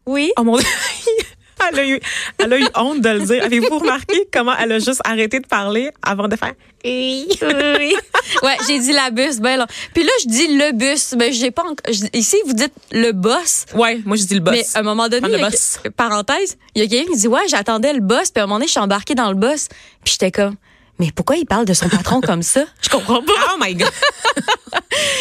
Oui. 0.07 0.33
Oh 0.39 0.45
mon 0.45 0.57
Dieu. 0.57 0.67
Elle 1.73 1.79
a, 1.79 1.87
eu, 1.87 2.01
elle 2.39 2.53
a 2.53 2.59
eu 2.59 2.67
honte 2.75 3.01
de 3.01 3.09
le 3.09 3.21
dire. 3.21 3.45
Avez-vous 3.45 3.79
remarqué 3.79 4.29
comment 4.33 4.55
elle 4.59 4.73
a 4.73 4.79
juste 4.79 5.01
arrêté 5.05 5.41
de 5.41 5.47
parler 5.47 5.91
avant 6.03 6.27
de 6.27 6.37
faire 6.37 6.55
oui? 6.85 7.29
Oui. 7.43 7.95
Ouais, 8.43 8.57
j'ai 8.67 8.79
dit 8.79 8.93
la 8.93 9.11
bus, 9.11 9.39
ben 9.39 9.57
là. 9.57 9.67
Puis 9.93 10.05
là, 10.05 10.11
je 10.23 10.29
dis 10.29 10.57
le 10.57 10.73
bus, 10.73 11.15
mais 11.19 11.33
j'ai 11.33 11.51
pas 11.51 11.63
encore. 11.63 11.85
Ici, 12.13 12.37
vous 12.47 12.53
dites 12.53 12.73
le 12.93 13.13
boss. 13.13 13.67
Ouais, 13.75 14.01
moi 14.05 14.17
je 14.17 14.25
dis 14.25 14.35
le 14.35 14.41
boss. 14.41 14.55
Mais 14.55 14.65
à 14.75 14.79
un 14.79 14.83
moment 14.83 15.09
donné, 15.09 15.29
le 15.29 15.45
a- 15.45 15.51
boss. 15.51 15.79
parenthèse, 15.97 16.57
il 16.75 16.83
y 16.83 16.87
a 16.87 16.89
quelqu'un 16.89 17.13
qui 17.13 17.19
dit 17.19 17.29
ouais, 17.29 17.49
j'attendais 17.49 17.93
le 17.93 18.01
boss, 18.01 18.31
puis 18.31 18.41
à 18.41 18.45
un 18.45 18.47
moment 18.47 18.57
donné, 18.57 18.67
je 18.67 18.73
suis 18.73 18.81
embarquée 18.81 19.15
dans 19.15 19.29
le 19.29 19.35
boss, 19.35 19.69
puis 20.05 20.13
j'étais 20.13 20.31
comme 20.31 20.57
mais 21.01 21.11
pourquoi 21.17 21.37
il 21.37 21.47
parle 21.47 21.65
de 21.65 21.73
son 21.73 21.89
patron 21.89 22.21
comme 22.21 22.43
ça 22.43 22.65
Je 22.83 22.91
comprends 22.91 23.23
pas. 23.23 23.33
Oh 23.53 23.57
my 23.59 23.75
God! 23.75 23.91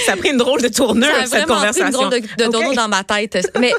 ça 0.05 0.13
a 0.13 0.17
pris 0.17 0.29
une 0.29 0.38
drôle 0.38 0.62
de 0.62 0.67
tournure, 0.67 1.08
Ça 1.08 1.22
a 1.22 1.25
cette 1.25 1.48
pris 1.48 1.81
une 1.81 1.89
drôle 1.89 2.10
de, 2.10 2.43
tournure 2.51 2.74
dans 2.74 2.89
ma 2.89 3.05
tête. 3.05 3.50
Mais 3.58 3.74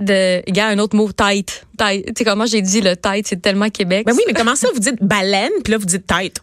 de, 0.00 0.42
il 0.46 0.56
y 0.56 0.60
a 0.60 0.66
un 0.66 0.78
autre 0.78 0.96
mot, 0.96 1.10
tête. 1.12 1.66
Tête. 1.78 2.06
Tu 2.06 2.12
sais 2.18 2.24
comment 2.24 2.46
j'ai 2.46 2.62
dit 2.62 2.80
le 2.80 2.96
tête, 2.96 3.26
c'est 3.28 3.40
tellement 3.40 3.68
Québec. 3.70 4.04
Ben 4.06 4.12
oui, 4.14 4.22
mais 4.26 4.32
comment 4.34 4.56
ça, 4.56 4.68
vous 4.72 4.80
dites 4.80 5.02
baleine, 5.02 5.50
puis 5.64 5.72
là, 5.72 5.78
vous 5.78 5.86
dites 5.86 6.06
tête? 6.06 6.38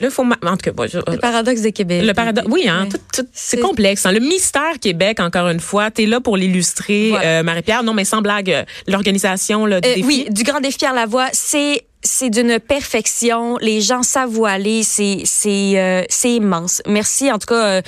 Là, 0.00 0.08
faut. 0.08 0.24
ma- 0.24 0.38
En 0.42 0.52
tout 0.56 0.62
cas, 0.64 0.72
bon, 0.72 0.88
je- 0.88 0.96
Le 0.96 1.18
paradoxe 1.18 1.60
de 1.60 1.68
Québec. 1.68 2.02
Le 2.02 2.14
paradoxe. 2.14 2.46
Oui, 2.50 2.66
hein, 2.66 2.88
tout- 2.90 2.98
tout- 3.22 3.28
c'est 3.34 3.60
complexe. 3.60 4.06
hein. 4.06 4.12
Le 4.12 4.20
mystère 4.20 4.78
Québec, 4.80 5.20
encore 5.20 5.48
une 5.48 5.60
fois, 5.60 5.90
t'es 5.90 6.06
là 6.06 6.20
pour 6.20 6.38
l'illustrer, 6.38 7.10
Voilà. 7.10 7.26
euh, 7.26 7.42
Marie-Pierre. 7.42 7.82
Non, 7.82 7.92
mais 7.92 8.06
sans 8.06 8.22
blague, 8.22 8.50
euh, 8.50 8.64
l'organisation 8.86 9.66
là, 9.66 9.80
du 9.82 9.88
Euh, 9.88 9.94
défi. 9.96 10.06
oui, 10.06 10.26
du 10.30 10.42
Grand 10.42 10.60
Défi 10.60 10.78
Pierre 10.78 10.94
Lavoie, 10.94 11.28
c'est 11.32 11.82
c'est 12.02 12.30
d'une 12.30 12.58
perfection. 12.60 13.58
Les 13.60 13.82
gens 13.82 14.02
savent 14.02 14.38
où 14.38 14.46
aller. 14.46 14.82
C'est 14.84 15.18
c'est 15.26 15.72
euh, 15.78 16.02
c'est 16.08 16.32
immense. 16.32 16.80
Merci 16.86 17.30
en 17.30 17.38
tout 17.38 17.48
cas. 17.48 17.82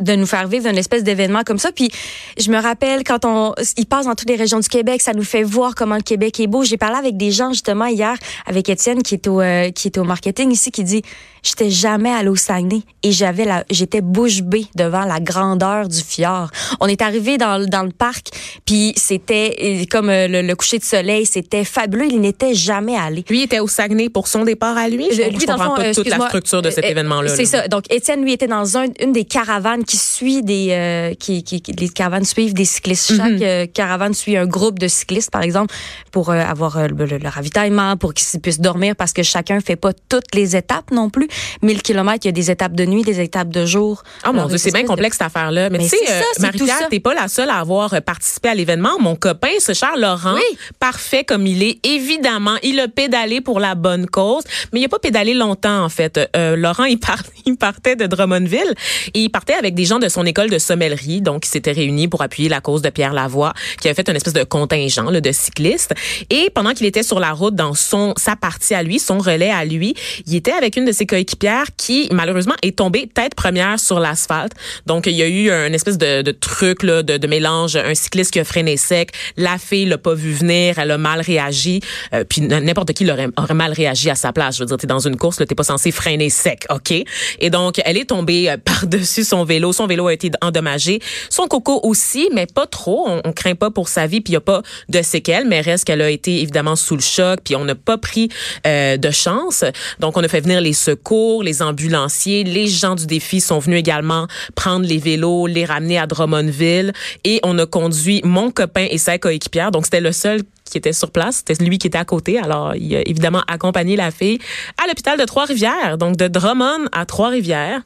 De 0.00 0.14
nous 0.16 0.26
faire 0.26 0.48
vivre 0.48 0.66
une 0.68 0.78
espèce 0.78 1.04
d'événement 1.04 1.42
comme 1.44 1.58
ça. 1.58 1.72
Puis 1.72 1.90
je 2.38 2.50
me 2.50 2.60
rappelle 2.60 3.04
quand 3.04 3.24
on, 3.24 3.54
il 3.76 3.86
passe 3.86 4.06
dans 4.06 4.14
toutes 4.14 4.28
les 4.30 4.36
régions 4.36 4.60
du 4.60 4.68
Québec, 4.68 5.00
ça 5.02 5.12
nous 5.12 5.24
fait 5.24 5.42
voir 5.42 5.74
comment 5.74 5.96
le 5.96 6.02
Québec 6.02 6.40
est 6.40 6.46
beau. 6.46 6.64
J'ai 6.64 6.76
parlé 6.76 6.96
avec 6.96 7.16
des 7.16 7.30
gens 7.30 7.50
justement 7.52 7.86
hier, 7.86 8.14
avec 8.46 8.68
Étienne 8.68 9.02
qui 9.02 9.14
est 9.14 9.26
au 9.28 9.40
euh, 9.40 9.70
qui 9.70 9.88
est 9.88 9.98
au 9.98 10.04
marketing 10.04 10.50
ici, 10.50 10.70
qui 10.70 10.84
dit 10.84 11.02
j'étais 11.42 11.70
jamais 11.70 12.10
allé 12.10 12.28
au 12.28 12.36
Saguenay 12.36 12.82
et 13.02 13.12
j'avais 13.12 13.44
la, 13.44 13.64
j'étais 13.70 14.00
bouche 14.02 14.42
bée 14.42 14.66
devant 14.74 15.04
la 15.04 15.20
grandeur 15.20 15.88
du 15.88 16.00
fjord. 16.02 16.50
On 16.80 16.86
est 16.86 17.00
arrivé 17.02 17.38
dans 17.38 17.58
le- 17.58 17.66
dans 17.66 17.82
le 17.82 17.90
parc, 17.92 18.28
puis 18.66 18.92
c'était 18.96 19.56
euh, 19.62 19.84
comme 19.90 20.10
euh, 20.10 20.28
le, 20.28 20.42
le 20.42 20.54
coucher 20.56 20.78
de 20.78 20.84
soleil, 20.84 21.26
c'était 21.26 21.64
fabuleux. 21.64 22.08
Il 22.10 22.20
n'était 22.20 22.54
jamais 22.54 22.96
allé. 22.96 23.24
Lui 23.28 23.42
était 23.42 23.60
au 23.60 23.68
Saguenay 23.68 24.08
pour 24.08 24.28
son 24.28 24.44
départ 24.44 24.76
à 24.76 24.88
lui? 24.88 25.06
Je, 25.12 25.22
Euh, 25.22 25.24
je 25.38 25.46
dans 25.46 25.54
le 25.54 25.58
comprends 25.58 25.76
fond, 25.76 25.82
pas 25.82 25.94
toute 25.94 26.08
la 26.08 26.18
structure 26.26 26.62
de 26.62 26.70
cet 26.70 26.84
événement-là. 26.84 27.28
C'est 27.34 27.42
là. 27.44 27.62
ça. 27.62 27.68
Donc, 27.68 27.84
Étienne, 27.92 28.22
lui, 28.22 28.32
était 28.32 28.46
dans 28.46 28.76
un- 28.78 28.86
une 29.00 29.12
des 29.12 29.24
caravanes 29.24 29.84
qui 29.90 29.96
suit 29.96 30.42
des... 30.42 30.68
euh, 30.70 31.14
qui, 31.14 31.42
qui, 31.42 31.60
les 31.72 31.88
caravanes 31.88 32.24
suivent 32.24 32.54
des 32.54 32.64
cyclistes. 32.64 33.16
Chaque 33.16 33.32
Mhm. 33.32 33.42
euh, 33.42 33.66
caravane 33.66 34.14
suit 34.14 34.36
un 34.36 34.46
groupe 34.46 34.78
de 34.78 34.86
cyclistes, 34.88 35.30
par 35.30 35.42
exemple, 35.42 35.74
pour 36.12 36.30
euh, 36.30 36.38
avoir 36.40 36.76
euh, 36.78 36.86
le, 36.86 37.04
le- 37.06 37.18
le 37.18 37.28
ravitaillement, 37.28 37.96
pour 37.96 38.14
qu'ils 38.14 38.40
puissent 38.40 38.60
dormir, 38.60 38.94
parce 38.96 39.12
que 39.12 39.22
chacun 39.22 39.60
fait 39.60 39.76
pas 39.76 39.92
toutes 40.08 40.34
les 40.34 40.54
étapes 40.56 40.90
non 40.92 41.10
plus. 41.10 41.28
1000 41.62 41.82
kilomètres, 41.82 42.20
il 42.24 42.28
y 42.28 42.30
a 42.30 42.32
des 42.32 42.50
étapes 42.50 42.74
de 42.74 42.84
nuit, 42.84 43.02
des 43.02 43.20
étapes 43.20 43.48
de 43.48 43.66
jour. 43.66 44.02
Oh 44.28 44.32
mon 44.32 44.46
Dieu, 44.46 44.58
c'est 44.58 44.70
bien 44.72 44.82
de- 44.82 44.86
complexe 44.88 45.16
cette 45.18 45.26
affaire-là. 45.26 45.70
Mais, 45.70 45.78
Mais 45.78 45.84
tu 45.84 45.90
sais, 45.90 46.22
Marie-Pierre, 46.38 46.88
t'es 46.88 47.00
pas 47.00 47.14
la 47.14 47.26
seule 47.28 47.50
à 47.50 47.56
avoir 47.56 47.90
participé 48.02 48.48
à 48.50 48.54
l'événement. 48.54 48.98
Mon 49.00 49.16
copain, 49.16 49.48
ce 49.58 49.72
cher 49.74 49.96
Laurent, 49.96 50.34
Oui. 50.34 50.58
parfait 50.78 51.24
comme 51.24 51.46
il 51.46 51.62
est, 51.62 51.78
évidemment, 51.86 52.56
il 52.62 52.78
a 52.80 52.88
pédalé 52.88 53.40
pour 53.40 53.58
la 53.60 53.74
bonne 53.74 54.06
cause, 54.06 54.44
mais 54.72 54.80
il 54.80 54.84
a 54.84 54.88
pas 54.88 54.98
pédalé 54.98 55.34
longtemps 55.34 55.84
en 55.84 55.88
fait. 55.88 56.20
Euh, 56.36 56.54
Laurent, 56.56 56.84
il, 56.84 56.98
part- 57.00 57.22
il 57.46 57.56
partait 57.56 57.96
de 57.96 58.06
Drummondville 58.06 58.74
et 59.14 59.20
il 59.20 59.30
partait 59.30 59.54
avec 59.54 59.74
des 59.74 59.79
gens 59.84 59.98
de 59.98 60.08
son 60.08 60.24
école 60.26 60.50
de 60.50 60.58
sommellerie, 60.58 61.20
donc 61.20 61.46
ils 61.46 61.50
s'étaient 61.50 61.72
réunis 61.72 62.08
pour 62.08 62.22
appuyer 62.22 62.48
la 62.48 62.60
cause 62.60 62.82
de 62.82 62.90
Pierre 62.90 63.12
Lavoie, 63.12 63.52
qui 63.80 63.88
avait 63.88 63.94
fait 63.94 64.08
une 64.08 64.16
espèce 64.16 64.32
de 64.32 64.44
contingent 64.44 65.10
là, 65.10 65.20
de 65.20 65.32
cyclistes. 65.32 65.94
Et 66.30 66.50
pendant 66.54 66.72
qu'il 66.72 66.86
était 66.86 67.02
sur 67.02 67.20
la 67.20 67.32
route 67.32 67.54
dans 67.54 67.74
son 67.74 68.14
sa 68.16 68.36
partie 68.36 68.74
à 68.74 68.82
lui, 68.82 68.98
son 68.98 69.18
relais 69.18 69.50
à 69.50 69.64
lui, 69.64 69.94
il 70.26 70.34
était 70.34 70.52
avec 70.52 70.76
une 70.76 70.84
de 70.84 70.92
ses 70.92 71.06
coéquipières 71.06 71.66
qui 71.76 72.08
malheureusement 72.12 72.54
est 72.62 72.76
tombée 72.76 73.08
tête 73.12 73.34
première 73.34 73.78
sur 73.78 74.00
l'asphalte. 74.00 74.52
Donc 74.86 75.06
il 75.06 75.14
y 75.14 75.22
a 75.22 75.28
eu 75.28 75.50
un 75.50 75.72
espèce 75.72 75.98
de, 75.98 76.22
de 76.22 76.32
truc 76.32 76.82
là, 76.82 77.02
de, 77.02 77.16
de 77.16 77.26
mélange, 77.26 77.76
un 77.76 77.94
cycliste 77.94 78.32
qui 78.32 78.40
a 78.40 78.44
freiné 78.44 78.76
sec, 78.76 79.10
la 79.36 79.58
fille 79.58 79.86
l'a 79.86 79.98
pas 79.98 80.14
vu 80.14 80.32
venir, 80.32 80.78
elle 80.78 80.90
a 80.90 80.98
mal 80.98 81.20
réagi, 81.20 81.80
euh, 82.14 82.24
puis 82.24 82.42
n'importe 82.42 82.92
qui 82.92 83.04
l'aurait 83.04 83.28
aurait 83.36 83.54
mal 83.54 83.72
réagi 83.72 84.10
à 84.10 84.14
sa 84.14 84.32
place. 84.32 84.56
Je 84.56 84.62
veux 84.62 84.66
dire, 84.66 84.76
t'es 84.76 84.86
dans 84.86 84.98
une 84.98 85.16
course, 85.16 85.36
t'es 85.36 85.54
pas 85.54 85.62
censé 85.62 85.90
freiner 85.90 86.30
sec, 86.30 86.66
ok? 86.70 86.92
Et 87.38 87.50
donc 87.50 87.80
elle 87.84 87.96
est 87.96 88.06
tombée 88.06 88.50
euh, 88.50 88.56
par-dessus 88.64 89.24
son 89.24 89.44
vélo, 89.44 89.69
son 89.72 89.86
vélo 89.86 90.06
a 90.08 90.12
été 90.12 90.30
endommagé, 90.40 91.00
son 91.28 91.46
coco 91.46 91.80
aussi, 91.82 92.28
mais 92.32 92.46
pas 92.46 92.66
trop. 92.66 93.04
On, 93.08 93.20
on 93.24 93.32
craint 93.32 93.54
pas 93.54 93.70
pour 93.70 93.88
sa 93.88 94.06
vie, 94.06 94.20
puis 94.20 94.32
il 94.32 94.34
y 94.34 94.36
a 94.36 94.40
pas 94.40 94.62
de 94.88 95.02
séquelles, 95.02 95.46
mais 95.46 95.60
reste 95.60 95.84
qu'elle 95.84 96.02
a 96.02 96.10
été 96.10 96.40
évidemment 96.40 96.76
sous 96.76 96.96
le 96.96 97.02
choc, 97.02 97.40
puis 97.44 97.56
on 97.56 97.64
n'a 97.64 97.74
pas 97.74 97.98
pris 97.98 98.28
euh, 98.66 98.96
de 98.96 99.10
chance. 99.10 99.64
Donc 99.98 100.16
on 100.16 100.24
a 100.24 100.28
fait 100.28 100.40
venir 100.40 100.60
les 100.60 100.72
secours, 100.72 101.42
les 101.42 101.62
ambulanciers, 101.62 102.44
les 102.44 102.66
gens 102.66 102.94
du 102.94 103.06
défi 103.06 103.40
sont 103.40 103.58
venus 103.58 103.78
également 103.78 104.26
prendre 104.54 104.86
les 104.86 104.98
vélos, 104.98 105.46
les 105.46 105.64
ramener 105.64 105.98
à 105.98 106.06
Drummondville, 106.06 106.92
et 107.24 107.40
on 107.42 107.58
a 107.58 107.66
conduit 107.66 108.20
mon 108.24 108.50
copain 108.50 108.86
et 108.90 108.98
sa 108.98 109.18
coéquipière. 109.18 109.70
Donc 109.70 109.84
c'était 109.84 110.00
le 110.00 110.12
seul 110.12 110.42
qui 110.70 110.78
était 110.78 110.92
sur 110.92 111.10
place. 111.10 111.42
C'était 111.46 111.62
lui 111.64 111.78
qui 111.78 111.86
était 111.86 111.98
à 111.98 112.04
côté. 112.04 112.38
Alors, 112.38 112.74
il 112.74 112.94
a 112.96 113.02
évidemment 113.06 113.42
accompagné 113.46 113.96
la 113.96 114.10
fille 114.10 114.38
à 114.82 114.86
l'hôpital 114.86 115.18
de 115.18 115.24
Trois-Rivières, 115.24 115.98
donc 115.98 116.16
de 116.16 116.28
Drummond 116.28 116.86
à 116.92 117.04
Trois-Rivières, 117.06 117.82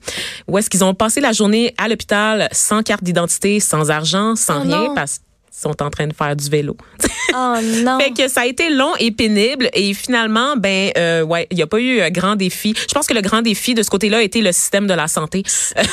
où 0.49 0.59
est-ce 0.59 0.71
qu'ils 0.71 0.85
ont 0.85 0.95
passé 0.95 1.21
la 1.21 1.33
journée 1.33 1.75
à 1.79 1.89
l'hôpital 1.89 2.49
sans 2.53 2.83
carte 2.83 3.03
d'identité, 3.03 3.61
sans 3.61 3.91
argent, 3.91 4.37
sans 4.37 4.61
Oh 4.65 4.69
rien, 4.69 4.95
parce 4.95 5.21
sont 5.57 5.83
en 5.83 5.91
train 5.91 6.07
de 6.07 6.13
faire 6.15 6.35
du 6.37 6.49
vélo. 6.51 6.77
Oh 7.33 7.55
non. 7.85 7.99
Fait 8.01 8.11
que 8.11 8.29
ça 8.29 8.43
a 8.43 8.47
été 8.47 8.71
long 8.71 8.93
et 8.99 9.11
pénible 9.11 9.69
et 9.73 9.95
finalement 9.95 10.57
ben 10.57 10.91
euh, 10.99 11.23
ouais, 11.23 11.47
il 11.51 11.59
y 11.59 11.63
a 11.63 11.67
pas 11.67 11.79
eu 11.79 12.01
un 12.01 12.11
grand 12.11 12.37
défi. 12.37 12.75
Je 12.77 12.93
pense 12.95 13.07
que 13.07 13.15
le 13.15 13.21
grand 13.21 13.43
défi 13.43 13.75
de 13.75 13.83
ce 13.83 13.91
côté-là 13.91 14.19
a 14.19 14.23
été 14.23 14.41
le 14.41 14.53
système 14.53 14.87
de 14.87 14.95
la 14.95 15.09
santé. 15.09 15.43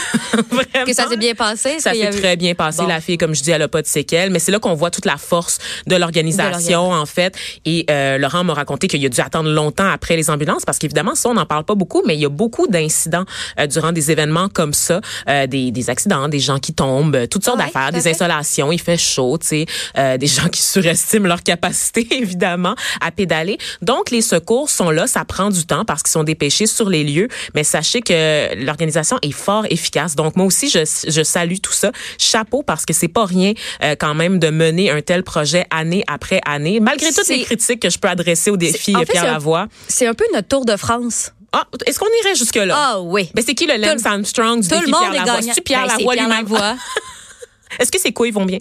Vraiment. 0.50 0.86
que 0.86 0.94
ça 0.94 1.08
s'est 1.08 1.18
bien 1.18 1.34
passé. 1.36 1.80
Ça 1.80 1.94
s'est 1.94 2.10
très 2.10 2.36
bien 2.36 2.54
passé. 2.56 2.82
Bon. 2.82 2.88
La 2.88 3.02
fille, 3.02 3.18
comme 3.18 3.36
je 3.36 3.44
dis, 3.44 3.52
elle 3.52 3.62
a 3.62 3.68
pas 3.68 3.82
de 3.82 3.88
séquelles. 3.88 4.30
Mais 4.32 4.40
c'est 4.40 4.52
là 4.52 4.60
qu'on 4.60 4.74
voit 4.74 4.92
toute 4.92 5.06
la 5.06 5.18
force 5.18 5.58
de 5.88 5.96
l'organisation, 5.96 6.92
en 6.92 7.06
fait. 7.06 7.36
Et 7.66 7.86
euh, 7.90 8.18
Laurent 8.18 8.44
m'a 8.44 8.54
raconté 8.54 8.88
qu'il 8.88 9.06
a 9.06 9.10
dû 9.10 9.22
attendre 9.22 9.50
longtemps 9.50 9.90
après 9.90 10.16
les 10.16 10.30
ambulances 10.30 10.66
parce 10.66 10.78
qu'évidemment, 10.80 11.16
ça, 11.16 11.30
on 11.30 11.34
n'en 11.34 11.46
parle 11.46 11.64
pas 11.64 11.76
beaucoup, 11.76 12.02
mais 12.06 12.16
il 12.16 12.20
y 12.22 12.26
a 12.26 12.30
beaucoup 12.30 12.68
d'incidents 12.68 13.26
euh, 13.60 13.68
durant 13.68 13.92
des 13.92 14.12
événements 14.12 14.50
comme 14.50 14.74
ça, 14.74 15.02
euh, 15.30 15.48
des, 15.48 15.72
des 15.72 15.90
accidents, 15.90 16.28
des 16.30 16.40
gens 16.40 16.60
qui 16.60 16.74
tombent, 16.74 17.16
euh, 17.16 17.28
toutes 17.28 17.44
sortes 17.46 17.60
Ouais, 17.60 17.66
d'affaires, 17.66 17.92
des 17.92 18.02
fait. 18.02 18.12
insolations, 18.12 18.72
il 18.72 18.80
fait 18.80 18.98
chaud, 18.98 19.38
tu 19.38 19.48
sais, 19.66 19.66
euh, 19.98 20.18
des 20.18 20.28
gens 20.36 20.48
qui 20.50 20.62
surestiment 20.62 21.28
leur 21.28 21.44
capacité, 21.44 22.08
évidemment, 22.12 22.76
à 23.02 23.12
pédaler. 23.12 23.58
Donc, 23.82 24.12
les 24.12 24.22
secours 24.22 24.70
sont 24.70 24.90
là. 24.90 25.08
Ça 25.08 25.26
prend 25.26 25.50
du 25.50 25.66
temps 25.66 25.86
parce 25.86 26.04
qu'ils 26.04 26.12
sont 26.12 26.24
dépêchés 26.24 26.68
sur 26.68 26.90
les 26.90 27.04
lieux. 27.04 27.28
Mais 27.56 27.64
sachez 27.64 28.02
que 28.02 28.56
l'organisation 28.64 29.18
est 29.22 29.32
fort 29.32 29.66
efficace. 29.70 30.16
Donc, 30.16 30.36
moi 30.36 30.46
aussi, 30.46 30.70
je, 30.70 30.80
je 31.08 31.24
salue 31.24 31.58
tout 31.62 31.72
ça. 31.74 31.92
Chapeau 32.18 32.64
parce 32.64 32.86
que 32.86 32.94
c'est 32.94 33.08
pas 33.08 33.26
rien 33.26 33.54
euh, 33.84 33.96
quand 34.00 34.14
même 34.16 34.40
de 34.40 34.50
mener 34.50 34.90
un 34.92 35.02
tel 35.02 35.24
projet 35.24 35.66
année 35.70 36.04
après 36.08 36.42
année, 36.46 36.80
malgré 36.80 37.08
toutes 37.12 37.28
les 37.30 37.40
C'est- 37.40 37.44
critiques 37.44 37.82
que 37.82 37.90
je 37.90 37.98
peux 38.00 38.08
adresser 38.08 38.52
au 38.52 38.58
défi 38.58 38.96
en 38.96 39.00
fait, 39.00 39.06
Pierre 39.08 39.24
c'est 39.24 39.32
Lavoie. 39.32 39.68
C'est 39.88 40.08
un 40.08 40.14
peu 40.14 40.26
notre 40.34 40.48
Tour 40.48 40.66
de 40.66 40.76
France. 40.78 41.32
Ah, 41.54 41.66
est-ce 41.86 42.00
qu'on 42.00 42.06
irait 42.24 42.36
jusque-là? 42.36 42.74
Ah 42.78 43.02
oui. 43.02 43.30
Ben, 43.34 43.44
c'est 43.46 43.54
qui 43.54 43.66
le 43.66 43.76
Lance 43.78 44.06
Armstrong 44.06 44.62
du 44.62 44.68
Tout 44.68 44.76
défi 44.76 44.86
le 44.86 44.92
monde 44.92 45.02
Pierre 45.12 45.26
Lavoie? 45.26 45.42
C'est-tu 45.42 45.62
Pierre 45.62 45.82
Ben, 45.88 45.94
c'est 45.98 46.04
Lavoie 46.04 46.16
lui-même? 46.16 46.78
Est-ce 47.80 47.92
que 47.92 48.00
ses 48.00 48.12
couilles 48.14 48.32
vont 48.32 48.46
bien? 48.46 48.60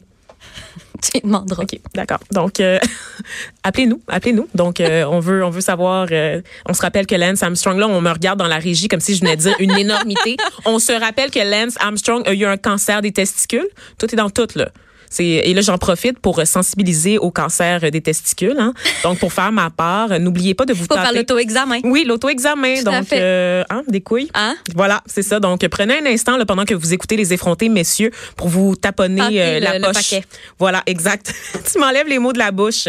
Tu 1.00 1.20
demanderas. 1.20 1.62
OK, 1.62 1.78
d'accord. 1.94 2.18
Donc, 2.32 2.60
euh, 2.60 2.78
appelez-nous, 3.62 4.00
appelez-nous. 4.08 4.48
Donc, 4.54 4.80
euh, 4.80 5.04
on 5.04 5.20
veut, 5.20 5.44
on 5.44 5.50
veut 5.50 5.60
savoir. 5.60 6.08
euh, 6.10 6.40
on 6.68 6.74
se 6.74 6.82
rappelle 6.82 7.06
que 7.06 7.14
Lance 7.14 7.42
Armstrong, 7.42 7.78
là, 7.78 7.88
on 7.88 8.00
me 8.00 8.10
regarde 8.10 8.38
dans 8.38 8.48
la 8.48 8.58
régie 8.58 8.88
comme 8.88 9.00
si 9.00 9.14
je 9.14 9.20
venais 9.20 9.36
de 9.36 9.42
dire 9.42 9.56
une 9.58 9.72
énormité. 9.72 10.36
On 10.64 10.78
se 10.78 10.92
rappelle 10.92 11.30
que 11.30 11.38
Lance 11.38 11.76
Armstrong 11.80 12.22
a 12.26 12.32
eu 12.32 12.44
un 12.44 12.56
cancer 12.56 13.02
des 13.02 13.12
testicules. 13.12 13.68
Tout 13.98 14.12
est 14.12 14.16
dans 14.16 14.30
tout 14.30 14.48
là. 14.54 14.70
C'est, 15.10 15.24
et 15.24 15.52
là, 15.54 15.60
j'en 15.60 15.76
profite 15.76 16.18
pour 16.20 16.40
sensibiliser 16.46 17.18
au 17.18 17.30
cancer 17.30 17.90
des 17.90 18.00
testicules. 18.00 18.56
Hein. 18.58 18.72
Donc, 19.02 19.18
pour 19.18 19.32
faire 19.32 19.50
ma 19.52 19.68
part, 19.68 20.18
n'oubliez 20.20 20.54
pas 20.54 20.64
de 20.64 20.72
vous 20.72 20.84
Faut 20.88 20.94
faire 20.94 21.12
l'auto-examen. 21.12 21.80
Oui, 21.84 22.04
l'auto-examen. 22.06 22.82
Donc, 22.84 23.04
fait. 23.06 23.18
euh, 23.20 23.64
hein, 23.70 23.82
des 23.88 24.00
couilles. 24.00 24.30
Hein? 24.34 24.54
Voilà, 24.76 25.02
c'est 25.06 25.22
ça. 25.22 25.40
Donc, 25.40 25.66
prenez 25.68 25.98
un 25.98 26.06
instant 26.06 26.36
là, 26.36 26.46
pendant 26.46 26.64
que 26.64 26.74
vous 26.74 26.92
écoutez 26.94 27.16
les 27.16 27.32
effrontés, 27.32 27.68
messieurs, 27.68 28.12
pour 28.36 28.48
vous 28.48 28.76
taponner 28.76 29.42
euh, 29.42 29.58
la 29.60 29.72
le- 29.74 29.78
le 29.80 29.84
poche. 29.86 29.94
paquet. 29.96 30.22
Voilà, 30.60 30.82
exact. 30.86 31.34
tu 31.72 31.78
m'enlèves 31.80 32.06
les 32.06 32.20
mots 32.20 32.32
de 32.32 32.38
la 32.38 32.52
bouche, 32.52 32.86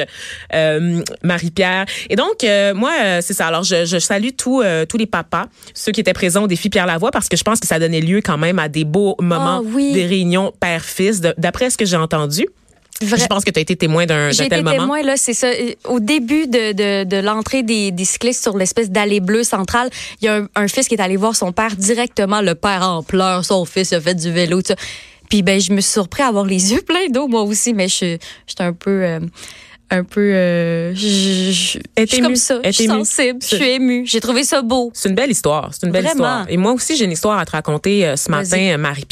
euh, 0.53 1.01
Marie-Pierre. 1.23 1.85
Et 2.09 2.15
donc, 2.15 2.43
euh, 2.43 2.73
moi, 2.75 2.91
c'est 3.21 3.33
ça. 3.33 3.47
Alors, 3.47 3.63
je, 3.63 3.85
je 3.85 3.97
salue 3.97 4.29
tous 4.37 4.61
tous 4.87 4.97
les 4.97 5.05
papas, 5.07 5.47
ceux 5.73 5.91
qui 5.91 6.01
étaient 6.01 6.13
présents 6.13 6.43
au 6.43 6.47
défi 6.47 6.69
Pierre 6.69 6.85
Lavoie, 6.85 7.09
parce 7.11 7.27
que 7.29 7.35
je 7.37 7.43
pense 7.43 7.59
que 7.59 7.65
ça 7.67 7.79
donnait 7.79 7.99
lieu 8.01 8.21
quand 8.23 8.37
même 8.37 8.59
à 8.59 8.69
des 8.69 8.83
beaux 8.83 9.15
moments, 9.19 9.61
Ah 9.63 9.69
oui. 9.73 9.91
des 9.93 10.05
réunions 10.05 10.53
père-fils, 10.59 11.19
d'après 11.21 11.69
ce 11.71 11.77
que 11.77 11.85
j'ai 11.85 11.95
entendu. 11.97 12.10
Vrai- 13.03 13.17
Je 13.17 13.25
pense 13.25 13.43
que 13.43 13.49
tu 13.49 13.57
as 13.57 13.61
été 13.63 13.75
témoin 13.75 14.05
d'un 14.05 14.29
tel 14.29 14.45
été 14.45 14.57
moment. 14.57 14.71
témoin, 14.77 15.01
là, 15.01 15.17
c'est 15.17 15.33
ça. 15.33 15.47
Au 15.85 15.99
début 15.99 16.45
de, 16.45 16.71
de, 16.73 17.03
de 17.03 17.17
l'entrée 17.17 17.63
des, 17.63 17.89
des 17.91 18.05
cyclistes 18.05 18.43
sur 18.43 18.55
l'espèce 18.57 18.91
d'allée 18.91 19.19
bleue 19.19 19.43
centrale, 19.43 19.89
il 20.21 20.25
y 20.25 20.27
a 20.27 20.35
un, 20.37 20.47
un 20.55 20.67
fils 20.67 20.87
qui 20.87 20.93
est 20.93 21.01
allé 21.01 21.17
voir 21.17 21.35
son 21.35 21.51
père 21.51 21.75
directement. 21.75 22.41
Le 22.41 22.53
père 22.53 22.83
en 22.87 23.01
pleurs, 23.01 23.43
son 23.43 23.65
fils 23.65 23.91
a 23.93 23.99
fait 24.01 24.13
du 24.13 24.31
vélo, 24.31 24.61
tout 24.61 24.67
ça. 24.67 24.75
Puis 25.31 25.41
ben, 25.41 25.59
je 25.59 25.71
me 25.73 25.81
suis 25.81 25.93
surpris 25.93 26.21
à 26.21 26.27
avoir 26.27 26.45
les 26.45 26.73
yeux 26.73 26.81
pleins 26.81 27.07
d'eau, 27.09 27.27
moi 27.27 27.41
aussi, 27.41 27.73
mais 27.73 27.87
je 27.87 28.17
j'étais 28.45 28.63
un 28.63 28.73
peu... 28.73 29.03
euh, 29.03 29.19
un 29.93 30.03
peu... 30.05 30.21
euh, 30.21 30.93
je- 30.95 31.51
suis 31.51 32.21
comme 32.21 32.35
ça. 32.37 32.59
Je 32.63 32.71
suis 32.71 32.85
sensible. 32.87 33.39
Je 33.41 33.55
suis 33.55 33.69
émue. 33.71 34.03
J'ai 34.05 34.21
trouvé 34.21 34.43
ça 34.45 34.61
beau. 34.61 34.89
C'est 34.93 35.09
une 35.09 35.15
belle 35.15 35.31
histoire. 35.31 35.71
C'est 35.73 35.85
une 35.85 35.91
belle 35.91 36.03
Vraiment. 36.05 36.23
histoire. 36.23 36.45
Et 36.49 36.55
moi 36.55 36.71
aussi, 36.71 36.95
j'ai 36.95 37.03
une 37.05 37.11
histoire 37.11 37.37
à 37.39 37.45
te 37.45 37.51
raconter 37.51 38.05
euh, 38.07 38.15
ce 38.15 38.29
matin, 38.31 38.77
Marie-Pierre. 38.77 39.07